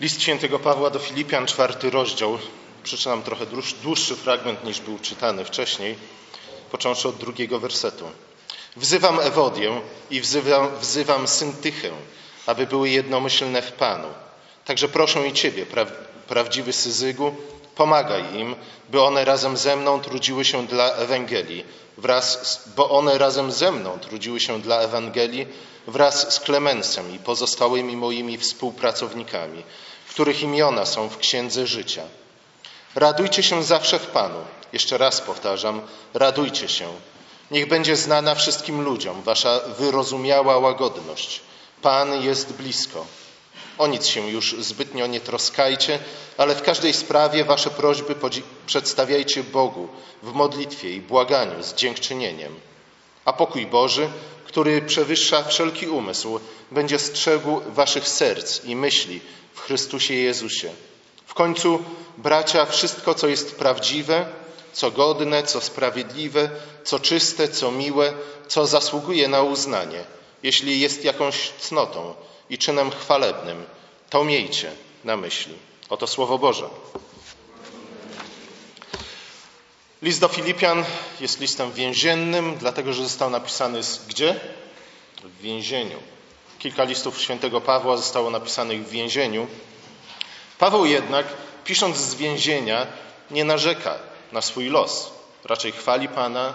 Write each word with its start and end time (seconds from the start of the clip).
List 0.00 0.22
świętego 0.22 0.58
Pawła 0.58 0.90
do 0.90 0.98
Filipian, 0.98 1.46
czwarty 1.46 1.90
rozdział. 1.90 2.38
Przeczytam 2.82 3.22
trochę 3.22 3.46
dłuższy 3.82 4.16
fragment 4.16 4.64
niż 4.64 4.80
był 4.80 4.98
czytany 4.98 5.44
wcześniej, 5.44 5.96
począwszy 6.70 7.08
od 7.08 7.16
drugiego 7.16 7.58
wersetu. 7.58 8.04
Wzywam 8.76 9.20
Ewodię 9.20 9.80
i 10.10 10.20
wzywam, 10.20 10.68
wzywam 10.80 11.28
Syntychę, 11.28 11.90
aby 12.46 12.66
były 12.66 12.90
jednomyślne 12.90 13.62
w 13.62 13.72
Panu. 13.72 14.08
Także 14.64 14.88
proszę 14.88 15.28
i 15.28 15.32
Ciebie, 15.32 15.66
pra, 15.66 15.86
prawdziwy 16.28 16.72
Syzygu, 16.72 17.34
pomagaj 17.74 18.34
im, 18.34 18.56
by 18.88 19.02
one 19.02 19.24
razem 19.24 19.56
ze 19.56 19.76
mną 19.76 20.00
trudziły 20.00 20.44
się 20.44 20.66
dla 20.66 20.92
Ewangelii, 20.92 21.64
wraz, 21.98 22.62
bo 22.76 22.90
one 22.90 23.18
razem 23.18 23.52
ze 23.52 23.72
mną 23.72 23.98
trudziły 23.98 24.40
się 24.40 24.60
dla 24.60 24.80
Ewangelii 24.80 25.46
wraz 25.86 26.34
z 26.34 26.40
Klemensem 26.40 27.14
i 27.14 27.18
pozostałymi 27.18 27.96
moimi 27.96 28.38
współpracownikami, 28.38 29.62
których 30.20 30.42
imiona 30.42 30.86
są 30.86 31.08
w 31.08 31.18
Księdze 31.18 31.66
Życia. 31.66 32.02
Radujcie 32.94 33.42
się 33.42 33.62
zawsze 33.62 33.98
w 33.98 34.06
Panu. 34.06 34.38
Jeszcze 34.72 34.98
raz 34.98 35.20
powtarzam, 35.20 35.82
radujcie 36.14 36.68
się. 36.68 36.88
Niech 37.50 37.68
będzie 37.68 37.96
znana 37.96 38.34
wszystkim 38.34 38.80
ludziom 38.80 39.22
wasza 39.22 39.60
wyrozumiała 39.78 40.58
łagodność. 40.58 41.40
Pan 41.82 42.22
jest 42.22 42.52
blisko. 42.52 43.06
O 43.78 43.86
nic 43.86 44.06
się 44.06 44.30
już 44.30 44.56
zbytnio 44.58 45.06
nie 45.06 45.20
troskajcie, 45.20 45.98
ale 46.36 46.54
w 46.54 46.62
każdej 46.62 46.92
sprawie 46.92 47.44
wasze 47.44 47.70
prośby 47.70 48.14
przedstawiajcie 48.66 49.42
Bogu 49.44 49.88
w 50.22 50.32
modlitwie 50.32 50.92
i 50.92 51.00
błaganiu 51.00 51.62
z 51.62 51.74
dziękczynieniem. 51.74 52.54
A 53.24 53.32
pokój 53.32 53.66
Boży, 53.66 54.08
który 54.50 54.82
przewyższa 54.82 55.42
wszelki 55.42 55.88
umysł, 55.88 56.40
będzie 56.70 56.98
strzegł 56.98 57.60
waszych 57.66 58.08
serc 58.08 58.64
i 58.64 58.76
myśli 58.76 59.20
w 59.54 59.60
Chrystusie 59.60 60.14
Jezusie. 60.14 60.70
W 61.26 61.34
końcu, 61.34 61.84
bracia, 62.18 62.66
wszystko, 62.66 63.14
co 63.14 63.28
jest 63.28 63.56
prawdziwe, 63.56 64.26
co 64.72 64.90
godne, 64.90 65.42
co 65.42 65.60
sprawiedliwe, 65.60 66.50
co 66.84 66.98
czyste, 66.98 67.48
co 67.48 67.70
miłe, 67.70 68.12
co 68.48 68.66
zasługuje 68.66 69.28
na 69.28 69.42
uznanie, 69.42 70.04
jeśli 70.42 70.80
jest 70.80 71.04
jakąś 71.04 71.50
cnotą 71.60 72.14
i 72.50 72.58
czynem 72.58 72.90
chwalebnym, 72.90 73.64
to 74.10 74.24
miejcie 74.24 74.70
na 75.04 75.16
myśli. 75.16 75.54
Oto 75.88 76.06
Słowo 76.06 76.38
Boże. 76.38 76.68
List 80.02 80.20
do 80.20 80.28
Filipian 80.28 80.84
jest 81.20 81.40
listem 81.40 81.72
więziennym, 81.72 82.56
dlatego 82.56 82.92
że 82.92 83.02
został 83.02 83.30
napisany 83.30 83.80
gdzie? 84.08 84.40
W 85.24 85.40
więzieniu. 85.40 85.96
Kilka 86.58 86.84
listów 86.84 87.20
świętego 87.20 87.60
Pawła 87.60 87.96
zostało 87.96 88.30
napisanych 88.30 88.86
w 88.86 88.90
więzieniu. 88.90 89.46
Paweł 90.58 90.86
jednak, 90.86 91.26
pisząc 91.64 91.96
z 91.96 92.14
więzienia, 92.14 92.86
nie 93.30 93.44
narzeka 93.44 93.98
na 94.32 94.40
swój 94.42 94.68
los. 94.68 95.10
Raczej 95.44 95.72
chwali 95.72 96.08
Pana, 96.08 96.54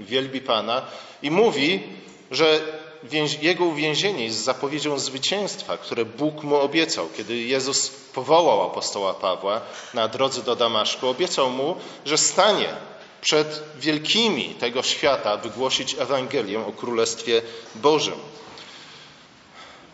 wielbi 0.00 0.40
Pana 0.40 0.82
i 1.22 1.30
mówi, 1.30 1.82
że 2.30 2.60
jego 3.42 3.64
uwięzienie 3.64 4.24
jest 4.24 4.44
zapowiedzią 4.44 4.98
zwycięstwa, 4.98 5.76
które 5.76 6.04
Bóg 6.04 6.42
mu 6.42 6.56
obiecał. 6.56 7.08
Kiedy 7.16 7.36
Jezus 7.36 7.88
powołał 7.88 8.62
apostoła 8.62 9.14
Pawła 9.14 9.60
na 9.94 10.08
drodze 10.08 10.42
do 10.42 10.56
Damaszku, 10.56 11.08
obiecał 11.08 11.50
mu, 11.50 11.76
że 12.04 12.18
stanie 12.18 12.68
przed 13.20 13.62
wielkimi 13.76 14.54
tego 14.54 14.82
świata, 14.82 15.36
by 15.36 15.50
głosić 15.50 15.96
Ewangelię 15.98 16.60
o 16.60 16.72
Królestwie 16.72 17.42
Bożym. 17.74 18.18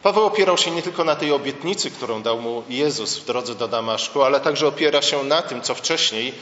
Paweł 0.02 0.24
opierał 0.24 0.58
się 0.58 0.70
nie 0.70 0.83
tylko 0.83 1.05
na 1.05 1.16
tej 1.16 1.33
obietnicy, 1.33 1.91
którą 1.91 2.22
dał 2.22 2.41
mu 2.41 2.62
Jezus 2.68 3.18
w 3.18 3.24
drodze 3.24 3.55
do 3.55 3.68
Damaszku, 3.68 4.22
ale 4.22 4.41
także 4.41 4.66
opiera 4.66 5.02
się 5.02 5.24
na 5.24 5.42
tym, 5.42 5.62
co 5.62 5.74
wcześniej 5.74 6.34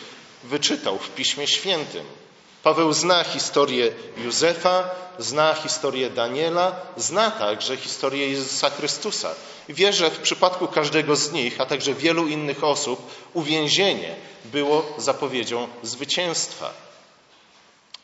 wyczytał 0.45 0.99
w 0.99 1.11
Piśmie 1.11 1.47
Świętym. 1.47 2.05
Paweł 2.63 2.93
zna 2.93 3.25
historię 3.25 3.93
Józefa, 4.17 4.91
zna 5.19 5.55
historię 5.55 6.11
Daniela, 6.11 6.77
zna 6.97 7.31
także 7.31 7.77
historię 7.77 8.29
Jezusa 8.29 8.71
Chrystusa. 8.71 9.35
Wie, 9.69 9.93
że 9.93 10.11
w 10.11 10.19
przypadku 10.19 10.69
każdego 10.69 11.17
z 11.17 11.33
nich, 11.33 11.61
a 11.61 11.67
także 11.67 11.95
wielu 11.95 12.29
innych 12.29 12.65
osób, 12.65 13.15
uwięzienie 13.35 14.17
było 14.45 14.85
zapowiedzią 14.99 15.69
zwycięstwa. 15.83 16.71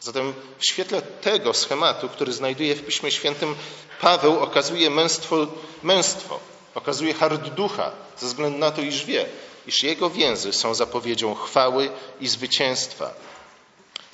Zatem 0.01 0.35
w 0.59 0.67
świetle 0.67 1.03
tego 1.03 1.55
schematu, 1.55 2.09
który 2.09 2.33
znajduje 2.33 2.75
w 2.75 2.87
Piśmie 2.87 3.11
Świętym, 3.11 3.55
Paweł 4.01 4.41
okazuje 4.41 4.91
męstwo, 4.91 5.47
męstwo 5.83 6.41
okazuje 6.75 7.15
hart 7.15 7.49
ducha, 7.49 7.91
ze 8.19 8.27
względu 8.27 8.59
na 8.59 8.71
to, 8.71 8.81
iż 8.81 9.05
wie, 9.05 9.27
iż 9.67 9.83
jego 9.83 10.11
więzy 10.11 10.53
są 10.53 10.75
zapowiedzią 10.75 11.35
chwały 11.35 11.91
i 12.21 12.29
zwycięstwa. 12.29 13.15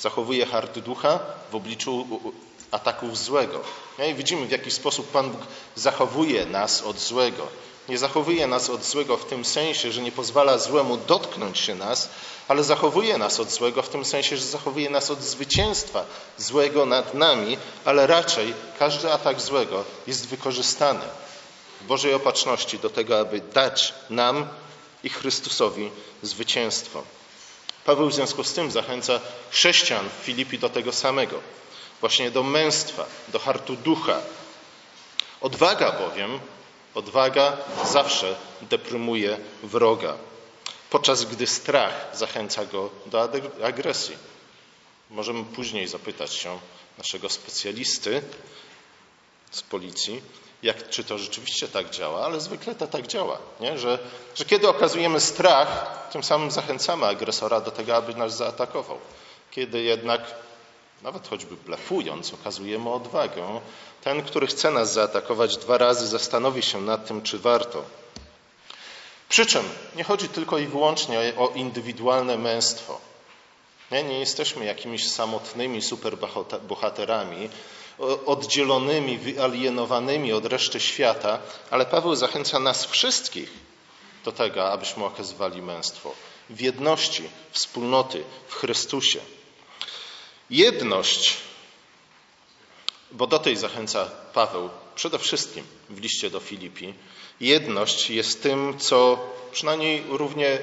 Zachowuje 0.04 0.46
hart 0.46 0.78
ducha 0.78 1.18
w 1.50 1.54
obliczu 1.54 2.06
ataków 2.70 3.18
złego. 3.18 3.60
I 4.10 4.14
widzimy, 4.14 4.46
w 4.46 4.50
jaki 4.50 4.70
sposób 4.70 5.10
Pan 5.10 5.30
Bóg 5.30 5.40
zachowuje 5.76 6.46
nas 6.46 6.82
od 6.82 6.98
złego. 6.98 7.46
Nie 7.88 7.98
zachowuje 7.98 8.46
nas 8.46 8.70
od 8.70 8.84
złego 8.84 9.16
w 9.16 9.24
tym 9.24 9.44
sensie, 9.44 9.92
że 9.92 10.02
nie 10.02 10.12
pozwala 10.12 10.58
złemu 10.58 10.96
dotknąć 10.96 11.58
się 11.58 11.74
nas, 11.74 12.08
ale 12.48 12.64
zachowuje 12.64 13.18
nas 13.18 13.40
od 13.40 13.50
złego 13.50 13.82
w 13.82 13.88
tym 13.88 14.04
sensie, 14.04 14.36
że 14.36 14.44
zachowuje 14.44 14.90
nas 14.90 15.10
od 15.10 15.22
zwycięstwa 15.22 16.04
złego 16.38 16.86
nad 16.86 17.14
nami, 17.14 17.58
ale 17.84 18.06
raczej 18.06 18.54
każdy 18.78 19.12
atak 19.12 19.40
złego 19.40 19.84
jest 20.06 20.26
wykorzystany 20.26 21.04
w 21.80 21.86
Bożej 21.86 22.14
opatrzności 22.14 22.78
do 22.78 22.90
tego, 22.90 23.20
aby 23.20 23.40
dać 23.40 23.94
nam 24.10 24.46
i 25.04 25.08
Chrystusowi 25.08 25.90
zwycięstwo. 26.22 27.02
Paweł 27.84 28.08
w 28.08 28.14
związku 28.14 28.44
z 28.44 28.52
tym 28.52 28.70
zachęca 28.70 29.20
chrześcijan 29.50 30.08
w 30.08 30.24
Filipi 30.24 30.58
do 30.58 30.68
tego 30.68 30.92
samego, 30.92 31.40
właśnie 32.00 32.30
do 32.30 32.42
męstwa, 32.42 33.06
do 33.28 33.38
hartu 33.38 33.76
ducha. 33.76 34.20
Odwaga 35.40 35.92
bowiem, 35.92 36.40
odwaga 36.94 37.56
zawsze 37.84 38.36
deprymuje 38.62 39.38
wroga, 39.62 40.16
podczas 40.90 41.24
gdy 41.24 41.46
strach 41.46 42.10
zachęca 42.14 42.64
go 42.64 42.90
do 43.06 43.30
agresji. 43.64 44.16
Możemy 45.10 45.44
później 45.44 45.88
zapytać 45.88 46.34
się 46.34 46.58
naszego 46.98 47.28
specjalisty 47.28 48.22
z 49.50 49.62
policji, 49.62 50.22
jak, 50.62 50.88
czy 50.88 51.04
to 51.04 51.18
rzeczywiście 51.18 51.68
tak 51.68 51.90
działa, 51.90 52.24
ale 52.24 52.40
zwykle 52.40 52.74
to 52.74 52.86
tak 52.86 53.06
działa, 53.06 53.38
nie? 53.60 53.78
Że, 53.78 53.98
że 54.34 54.44
kiedy 54.44 54.68
okazujemy 54.68 55.20
strach, 55.20 55.98
tym 56.12 56.24
samym 56.24 56.50
zachęcamy 56.50 57.06
agresora 57.06 57.60
do 57.60 57.70
tego, 57.70 57.96
aby 57.96 58.14
nas 58.14 58.36
zaatakował. 58.36 58.98
Kiedy 59.50 59.82
jednak, 59.82 60.20
nawet 61.02 61.28
choćby 61.28 61.56
blefując, 61.56 62.34
okazujemy 62.34 62.90
odwagę, 62.90 63.60
ten, 64.04 64.22
który 64.22 64.46
chce 64.46 64.70
nas 64.70 64.92
zaatakować 64.92 65.56
dwa 65.56 65.78
razy, 65.78 66.06
zastanowi 66.06 66.62
się 66.62 66.80
nad 66.80 67.06
tym, 67.06 67.22
czy 67.22 67.38
warto. 67.38 67.84
Przy 69.28 69.46
czym 69.46 69.62
nie 69.96 70.04
chodzi 70.04 70.28
tylko 70.28 70.58
i 70.58 70.66
wyłącznie 70.66 71.32
o 71.38 71.48
indywidualne 71.48 72.38
męstwo. 72.38 73.00
Nie, 73.90 74.02
nie 74.02 74.18
jesteśmy 74.18 74.64
jakimiś 74.64 75.10
samotnymi 75.10 75.82
superbohaterami, 75.82 77.48
oddzielonymi, 78.26 79.18
wyalienowanymi 79.18 80.32
od 80.32 80.46
reszty 80.46 80.80
świata, 80.80 81.38
ale 81.70 81.86
Paweł 81.86 82.14
zachęca 82.14 82.58
nas 82.58 82.84
wszystkich 82.84 83.52
do 84.24 84.32
tego, 84.32 84.72
abyśmy 84.72 85.04
okazywali 85.04 85.62
męstwo 85.62 86.14
w 86.50 86.60
jedności, 86.60 87.22
wspólnoty 87.52 88.24
w 88.48 88.54
Chrystusie. 88.54 89.20
Jedność, 90.50 91.36
bo 93.12 93.26
do 93.26 93.38
tej 93.38 93.56
zachęca 93.56 94.10
Paweł 94.32 94.70
przede 94.94 95.18
wszystkim 95.18 95.64
w 95.90 96.00
liście 96.00 96.30
do 96.30 96.40
Filipi, 96.40 96.94
jedność 97.40 98.10
jest 98.10 98.42
tym, 98.42 98.78
co 98.78 99.26
przynajmniej 99.52 100.04
równie 100.08 100.58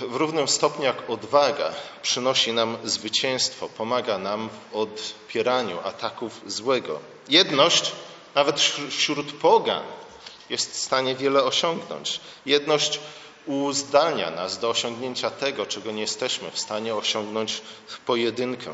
w 0.00 0.16
równym 0.16 0.48
stopniu 0.48 0.84
jak 0.84 1.10
odwaga 1.10 1.72
przynosi 2.02 2.52
nam 2.52 2.78
zwycięstwo, 2.84 3.68
pomaga 3.68 4.18
nam 4.18 4.48
w 4.48 4.76
odpieraniu 4.76 5.78
ataków 5.84 6.40
złego. 6.46 7.00
Jedność, 7.28 7.92
nawet 8.34 8.60
wśród 8.90 9.32
pogan, 9.32 9.82
jest 10.50 10.72
w 10.72 10.76
stanie 10.76 11.14
wiele 11.14 11.44
osiągnąć. 11.44 12.20
Jedność 12.46 13.00
uzdalnia 13.46 14.30
nas 14.30 14.58
do 14.58 14.70
osiągnięcia 14.70 15.30
tego, 15.30 15.66
czego 15.66 15.92
nie 15.92 16.00
jesteśmy 16.00 16.50
w 16.50 16.58
stanie 16.58 16.94
osiągnąć 16.94 17.62
w 17.86 17.98
pojedynkę. 17.98 18.70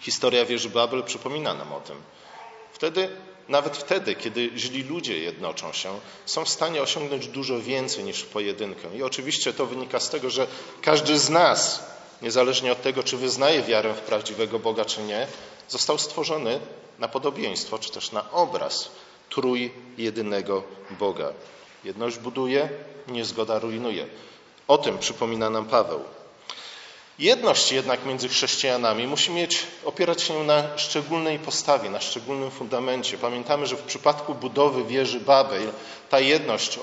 Historia 0.00 0.44
wieży 0.44 0.70
Babel 0.70 1.02
przypomina 1.02 1.54
nam 1.54 1.72
o 1.72 1.80
tym. 1.80 1.96
Wtedy 2.72 3.16
nawet 3.48 3.76
wtedy, 3.76 4.14
kiedy 4.14 4.50
źli 4.56 4.82
ludzie 4.82 5.18
jednoczą 5.18 5.72
się, 5.72 6.00
są 6.26 6.44
w 6.44 6.48
stanie 6.48 6.82
osiągnąć 6.82 7.28
dużo 7.28 7.60
więcej 7.60 8.04
niż 8.04 8.20
w 8.20 8.26
pojedynkę. 8.26 8.96
I 8.96 9.02
oczywiście 9.02 9.52
to 9.52 9.66
wynika 9.66 10.00
z 10.00 10.10
tego, 10.10 10.30
że 10.30 10.46
każdy 10.82 11.18
z 11.18 11.30
nas, 11.30 11.84
niezależnie 12.22 12.72
od 12.72 12.82
tego, 12.82 13.02
czy 13.02 13.16
wyznaje 13.16 13.62
wiarę 13.62 13.94
w 13.94 14.00
prawdziwego 14.00 14.58
Boga, 14.58 14.84
czy 14.84 15.02
nie, 15.02 15.26
został 15.68 15.98
stworzony 15.98 16.60
na 16.98 17.08
podobieństwo, 17.08 17.78
czy 17.78 17.90
też 17.90 18.12
na 18.12 18.30
obraz 18.30 18.90
trój 19.30 19.72
jedynego 19.98 20.62
Boga. 20.98 21.32
Jedność 21.84 22.18
buduje, 22.18 22.68
niezgoda 23.08 23.58
rujnuje. 23.58 24.06
O 24.68 24.78
tym 24.78 24.98
przypomina 24.98 25.50
nam 25.50 25.66
Paweł. 25.66 26.00
Jedność 27.22 27.72
jednak 27.72 28.06
między 28.06 28.28
chrześcijanami 28.28 29.06
musi 29.06 29.30
mieć, 29.30 29.58
opierać 29.84 30.22
się 30.22 30.44
na 30.44 30.78
szczególnej 30.78 31.38
postawie, 31.38 31.90
na 31.90 32.00
szczególnym 32.00 32.50
fundamencie. 32.50 33.18
Pamiętamy, 33.18 33.66
że 33.66 33.76
w 33.76 33.82
przypadku 33.82 34.34
budowy 34.34 34.84
wieży 34.84 35.20
Babel 35.20 35.72
ta 36.10 36.20
jedność 36.20 36.78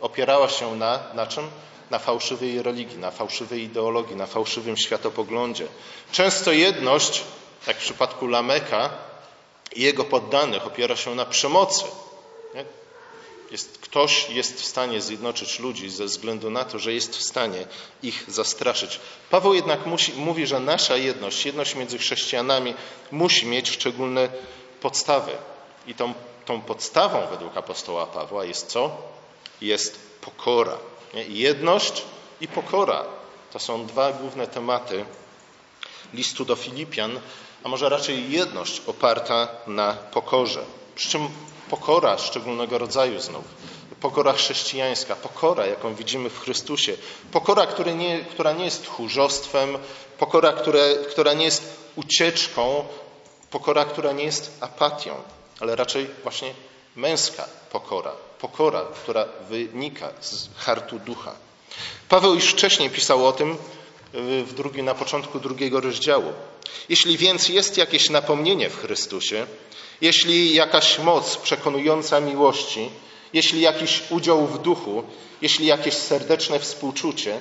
opierała 0.00 0.48
się 0.48 0.76
na, 0.76 1.02
na 1.14 1.26
czym? 1.26 1.50
Na 1.90 1.98
fałszywej 1.98 2.62
religii, 2.62 2.98
na 2.98 3.10
fałszywej 3.10 3.62
ideologii, 3.62 4.16
na 4.16 4.26
fałszywym 4.26 4.76
światopoglądzie. 4.76 5.66
Często 6.12 6.52
jedność, 6.52 7.24
jak 7.66 7.76
w 7.76 7.80
przypadku 7.80 8.26
Lameka 8.26 8.90
i 9.76 9.82
jego 9.82 10.04
poddanych, 10.04 10.66
opiera 10.66 10.96
się 10.96 11.14
na 11.14 11.24
przemocy. 11.24 11.84
Jest, 13.50 13.78
ktoś 13.78 14.30
jest 14.30 14.60
w 14.60 14.64
stanie 14.64 15.00
zjednoczyć 15.00 15.58
ludzi 15.58 15.90
ze 15.90 16.04
względu 16.04 16.50
na 16.50 16.64
to, 16.64 16.78
że 16.78 16.92
jest 16.92 17.16
w 17.16 17.22
stanie 17.22 17.66
ich 18.02 18.24
zastraszyć. 18.28 19.00
Paweł 19.30 19.54
jednak 19.54 19.86
musi, 19.86 20.12
mówi, 20.12 20.46
że 20.46 20.60
nasza 20.60 20.96
jedność, 20.96 21.46
jedność 21.46 21.74
między 21.74 21.98
chrześcijanami 21.98 22.74
musi 23.10 23.46
mieć 23.46 23.70
szczególne 23.70 24.28
podstawy. 24.80 25.32
I 25.86 25.94
tą, 25.94 26.14
tą 26.44 26.60
podstawą 26.60 27.26
według 27.30 27.56
apostoła 27.56 28.06
Pawła 28.06 28.44
jest 28.44 28.66
co? 28.66 29.02
Jest 29.60 29.98
pokora. 30.20 30.78
Nie? 31.14 31.24
Jedność 31.24 32.02
i 32.40 32.48
pokora. 32.48 33.04
To 33.52 33.58
są 33.58 33.86
dwa 33.86 34.12
główne 34.12 34.46
tematy 34.46 35.04
listu 36.14 36.44
do 36.44 36.56
Filipian, 36.56 37.20
a 37.64 37.68
może 37.68 37.88
raczej 37.88 38.30
jedność 38.30 38.82
oparta 38.86 39.48
na 39.66 39.92
pokorze. 39.92 40.64
Przy 40.94 41.08
czym 41.08 41.28
pokora 41.70 42.18
szczególnego 42.18 42.78
rodzaju 42.78 43.20
znów. 43.20 43.44
Pokora 44.00 44.32
chrześcijańska, 44.32 45.16
pokora, 45.16 45.66
jaką 45.66 45.94
widzimy 45.94 46.30
w 46.30 46.40
Chrystusie. 46.40 46.96
Pokora, 47.32 47.66
nie, 47.96 48.24
która 48.24 48.52
nie 48.52 48.64
jest 48.64 48.84
tchórzostwem, 48.84 49.78
pokora, 50.18 50.52
które, 50.52 50.94
która 51.10 51.32
nie 51.32 51.44
jest 51.44 51.76
ucieczką, 51.96 52.84
pokora, 53.50 53.84
która 53.84 54.12
nie 54.12 54.24
jest 54.24 54.58
apatią, 54.60 55.14
ale 55.60 55.76
raczej 55.76 56.06
właśnie 56.22 56.54
męska 56.96 57.48
pokora. 57.72 58.12
Pokora, 58.40 58.82
która 58.94 59.24
wynika 59.50 60.10
z 60.20 60.48
hartu 60.56 60.98
ducha. 60.98 61.34
Paweł 62.08 62.34
już 62.34 62.44
wcześniej 62.44 62.90
pisał 62.90 63.26
o 63.26 63.32
tym 63.32 63.56
w 64.44 64.52
drugi, 64.56 64.82
na 64.82 64.94
początku 64.94 65.40
drugiego 65.40 65.80
rozdziału. 65.80 66.32
Jeśli 66.88 67.18
więc 67.18 67.48
jest 67.48 67.76
jakieś 67.76 68.10
napomnienie 68.10 68.70
w 68.70 68.80
Chrystusie, 68.80 69.46
jeśli 70.00 70.54
jakaś 70.54 70.98
moc 70.98 71.36
przekonująca 71.36 72.20
miłości, 72.20 72.90
jeśli 73.32 73.60
jakiś 73.60 74.02
udział 74.10 74.46
w 74.46 74.58
duchu, 74.58 75.02
jeśli 75.42 75.66
jakieś 75.66 75.94
serdeczne 75.94 76.58
współczucie, 76.58 77.40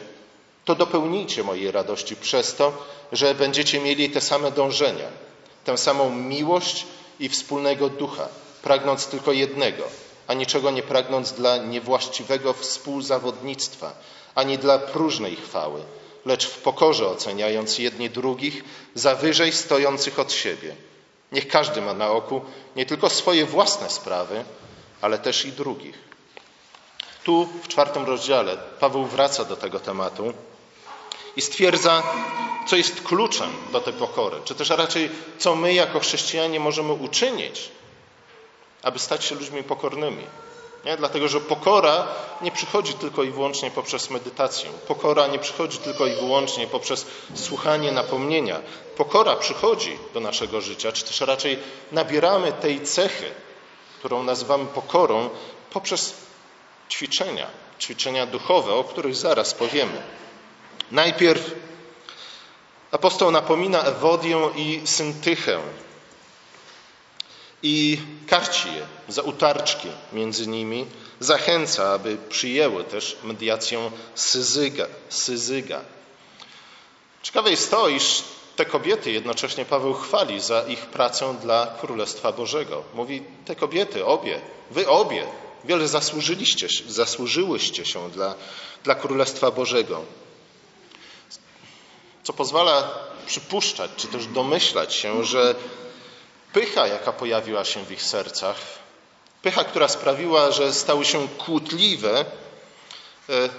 to 0.65 0.75
dopełnijcie 0.75 1.43
mojej 1.43 1.71
radości 1.71 2.15
przez 2.15 2.55
to, 2.55 2.85
że 3.11 3.35
będziecie 3.35 3.79
mieli 3.79 4.09
te 4.09 4.21
same 4.21 4.51
dążenia, 4.51 5.07
tę 5.65 5.77
samą 5.77 6.15
miłość 6.15 6.85
i 7.19 7.29
wspólnego 7.29 7.89
ducha, 7.89 8.27
pragnąc 8.61 9.07
tylko 9.07 9.31
jednego, 9.31 9.83
a 10.27 10.33
niczego 10.33 10.71
nie 10.71 10.83
pragnąc 10.83 11.31
dla 11.31 11.57
niewłaściwego 11.57 12.53
współzawodnictwa, 12.53 13.93
ani 14.35 14.57
dla 14.57 14.79
próżnej 14.79 15.35
chwały, 15.35 15.81
lecz 16.25 16.47
w 16.47 16.57
pokorze 16.61 17.07
oceniając 17.07 17.79
jedni 17.79 18.09
drugich 18.09 18.63
za 18.95 19.15
wyżej 19.15 19.51
stojących 19.51 20.19
od 20.19 20.31
siebie. 20.31 20.75
Niech 21.31 21.47
każdy 21.47 21.81
ma 21.81 21.93
na 21.93 22.11
oku 22.11 22.41
nie 22.75 22.85
tylko 22.85 23.09
swoje 23.09 23.45
własne 23.45 23.89
sprawy, 23.89 24.45
ale 25.01 25.19
też 25.19 25.45
i 25.45 25.51
drugich. 25.51 25.99
Tu 27.23 27.49
w 27.63 27.67
czwartym 27.67 28.05
rozdziale 28.05 28.57
Paweł 28.79 29.05
wraca 29.05 29.45
do 29.45 29.55
tego 29.55 29.79
tematu 29.79 30.33
i 31.35 31.41
stwierdza, 31.41 32.03
co 32.67 32.75
jest 32.75 33.01
kluczem 33.01 33.49
do 33.71 33.81
tej 33.81 33.93
pokory, 33.93 34.37
czy 34.45 34.55
też 34.55 34.69
raczej 34.69 35.09
co 35.37 35.55
my 35.55 35.73
jako 35.73 35.99
chrześcijanie 35.99 36.59
możemy 36.59 36.93
uczynić, 36.93 37.71
aby 38.83 38.99
stać 38.99 39.25
się 39.25 39.35
ludźmi 39.35 39.63
pokornymi. 39.63 40.23
Nie? 40.85 40.97
Dlatego, 40.97 41.27
że 41.27 41.41
pokora 41.41 42.07
nie 42.41 42.51
przychodzi 42.51 42.93
tylko 42.93 43.23
i 43.23 43.31
wyłącznie 43.31 43.71
poprzez 43.71 44.09
medytację. 44.09 44.69
Pokora 44.87 45.27
nie 45.27 45.39
przychodzi 45.39 45.77
tylko 45.77 46.07
i 46.07 46.15
wyłącznie 46.15 46.67
poprzez 46.67 47.05
słuchanie 47.35 47.91
napomnienia. 47.91 48.59
Pokora 48.97 49.35
przychodzi 49.35 49.97
do 50.13 50.19
naszego 50.19 50.61
życia, 50.61 50.91
czy 50.91 51.05
też 51.05 51.21
raczej 51.21 51.59
nabieramy 51.91 52.51
tej 52.51 52.81
cechy, 52.81 53.31
którą 53.99 54.23
nazywamy 54.23 54.65
pokorą, 54.65 55.29
poprzez 55.71 56.13
ćwiczenia, 56.89 57.47
ćwiczenia 57.79 58.25
duchowe, 58.25 58.73
o 58.73 58.83
których 58.83 59.15
zaraz 59.15 59.53
powiemy. 59.53 60.01
Najpierw 60.91 61.55
apostoł 62.91 63.31
napomina 63.31 63.83
Ewodię 63.83 64.49
i 64.55 64.81
Syntychę, 64.85 65.59
i 67.63 67.97
karci 68.27 68.67
je 68.67 68.85
za 69.07 69.21
utarczki 69.21 69.87
między 70.13 70.47
nimi, 70.47 70.85
zachęca, 71.19 71.93
aby 71.93 72.17
przyjęły 72.29 72.83
też 72.83 73.17
mediację 73.23 73.91
syzyga. 74.15 74.87
syzyga. 75.09 75.81
Ciekawe 77.21 77.51
jest 77.51 77.71
to, 77.71 77.89
iż 77.89 78.23
te 78.55 78.65
kobiety 78.65 79.11
jednocześnie 79.11 79.65
Paweł 79.65 79.93
chwali 79.93 80.41
za 80.41 80.61
ich 80.61 80.79
pracę 80.79 81.35
dla 81.41 81.77
Królestwa 81.81 82.31
Bożego. 82.31 82.83
Mówi, 82.93 83.23
te 83.45 83.55
kobiety, 83.55 84.05
obie, 84.05 84.41
wy 84.71 84.87
obie, 84.87 85.25
wiele 85.63 85.87
zasłużyliście, 85.87 86.67
zasłużyłyście 86.87 87.85
się 87.85 88.09
dla, 88.09 88.35
dla 88.83 88.95
Królestwa 88.95 89.51
Bożego. 89.51 90.01
Co 92.23 92.33
pozwala 92.33 92.89
przypuszczać, 93.27 93.91
czy 93.97 94.07
też 94.07 94.27
domyślać 94.27 94.95
się, 94.95 95.23
że 95.23 95.55
Pycha, 96.53 96.87
jaka 96.87 97.13
pojawiła 97.13 97.65
się 97.65 97.85
w 97.85 97.91
ich 97.91 98.03
sercach, 98.03 98.55
pycha, 99.41 99.63
która 99.63 99.87
sprawiła, 99.87 100.51
że 100.51 100.73
stały 100.73 101.05
się 101.05 101.27
kłótliwe, 101.27 102.25
e, 103.29 103.49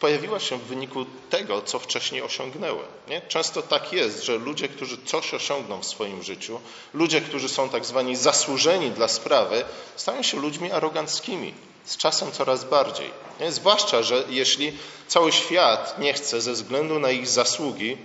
pojawiła 0.00 0.40
się 0.40 0.58
w 0.58 0.62
wyniku 0.62 1.06
tego, 1.30 1.62
co 1.62 1.78
wcześniej 1.78 2.22
osiągnęły. 2.22 2.82
Nie? 3.08 3.20
Często 3.20 3.62
tak 3.62 3.92
jest, 3.92 4.24
że 4.24 4.36
ludzie, 4.36 4.68
którzy 4.68 4.98
coś 5.04 5.34
osiągną 5.34 5.80
w 5.80 5.86
swoim 5.86 6.22
życiu, 6.22 6.60
ludzie, 6.94 7.20
którzy 7.20 7.48
są 7.48 7.68
tak 7.68 7.84
zwani 7.84 8.16
zasłużeni 8.16 8.90
dla 8.90 9.08
sprawy, 9.08 9.64
stają 9.96 10.22
się 10.22 10.40
ludźmi 10.40 10.72
aroganckimi. 10.72 11.54
Z 11.84 11.96
czasem 11.96 12.32
coraz 12.32 12.64
bardziej. 12.64 13.10
Nie? 13.40 13.52
Zwłaszcza, 13.52 14.02
że 14.02 14.24
jeśli 14.28 14.78
cały 15.08 15.32
świat 15.32 15.98
nie 15.98 16.12
chce 16.12 16.40
ze 16.40 16.52
względu 16.52 16.98
na 16.98 17.10
ich 17.10 17.28
zasługi, 17.28 17.96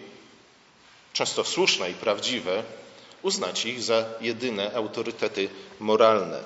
często 1.14 1.44
słuszne 1.44 1.92
i 1.92 1.94
prawdziwe, 1.94 2.64
uznać 3.22 3.66
ich 3.66 3.84
za 3.84 4.06
jedyne 4.22 4.76
autorytety 4.76 5.50
moralne. 5.80 6.44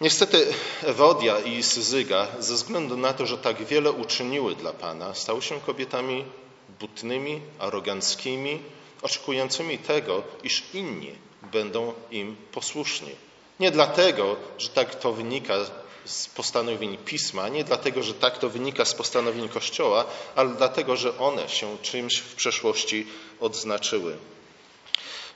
Niestety 0.00 0.46
Ewodia 0.82 1.40
i 1.40 1.62
Syzyga, 1.62 2.26
ze 2.38 2.54
względu 2.54 2.96
na 2.96 3.12
to, 3.12 3.26
że 3.26 3.38
tak 3.38 3.64
wiele 3.64 3.92
uczyniły 3.92 4.54
dla 4.54 4.72
Pana, 4.72 5.14
stały 5.14 5.42
się 5.42 5.60
kobietami 5.60 6.24
butnymi, 6.80 7.40
aroganckimi, 7.58 8.62
oczekującymi 9.02 9.78
tego, 9.78 10.22
iż 10.42 10.62
inni 10.74 11.14
będą 11.52 11.94
im 12.10 12.36
posłuszni. 12.52 13.10
Nie 13.60 13.70
dlatego, 13.70 14.36
że 14.58 14.68
tak 14.68 14.94
to 14.94 15.12
wynika 15.12 15.54
z 16.08 16.28
postanowień 16.28 16.96
pisma, 16.96 17.48
nie 17.48 17.64
dlatego, 17.64 18.02
że 18.02 18.14
tak 18.14 18.38
to 18.38 18.50
wynika 18.50 18.84
z 18.84 18.94
postanowień 18.94 19.48
Kościoła, 19.48 20.04
ale 20.36 20.48
dlatego, 20.54 20.96
że 20.96 21.18
one 21.18 21.48
się 21.48 21.78
czymś 21.82 22.18
w 22.18 22.34
przeszłości 22.34 23.06
odznaczyły. 23.40 24.16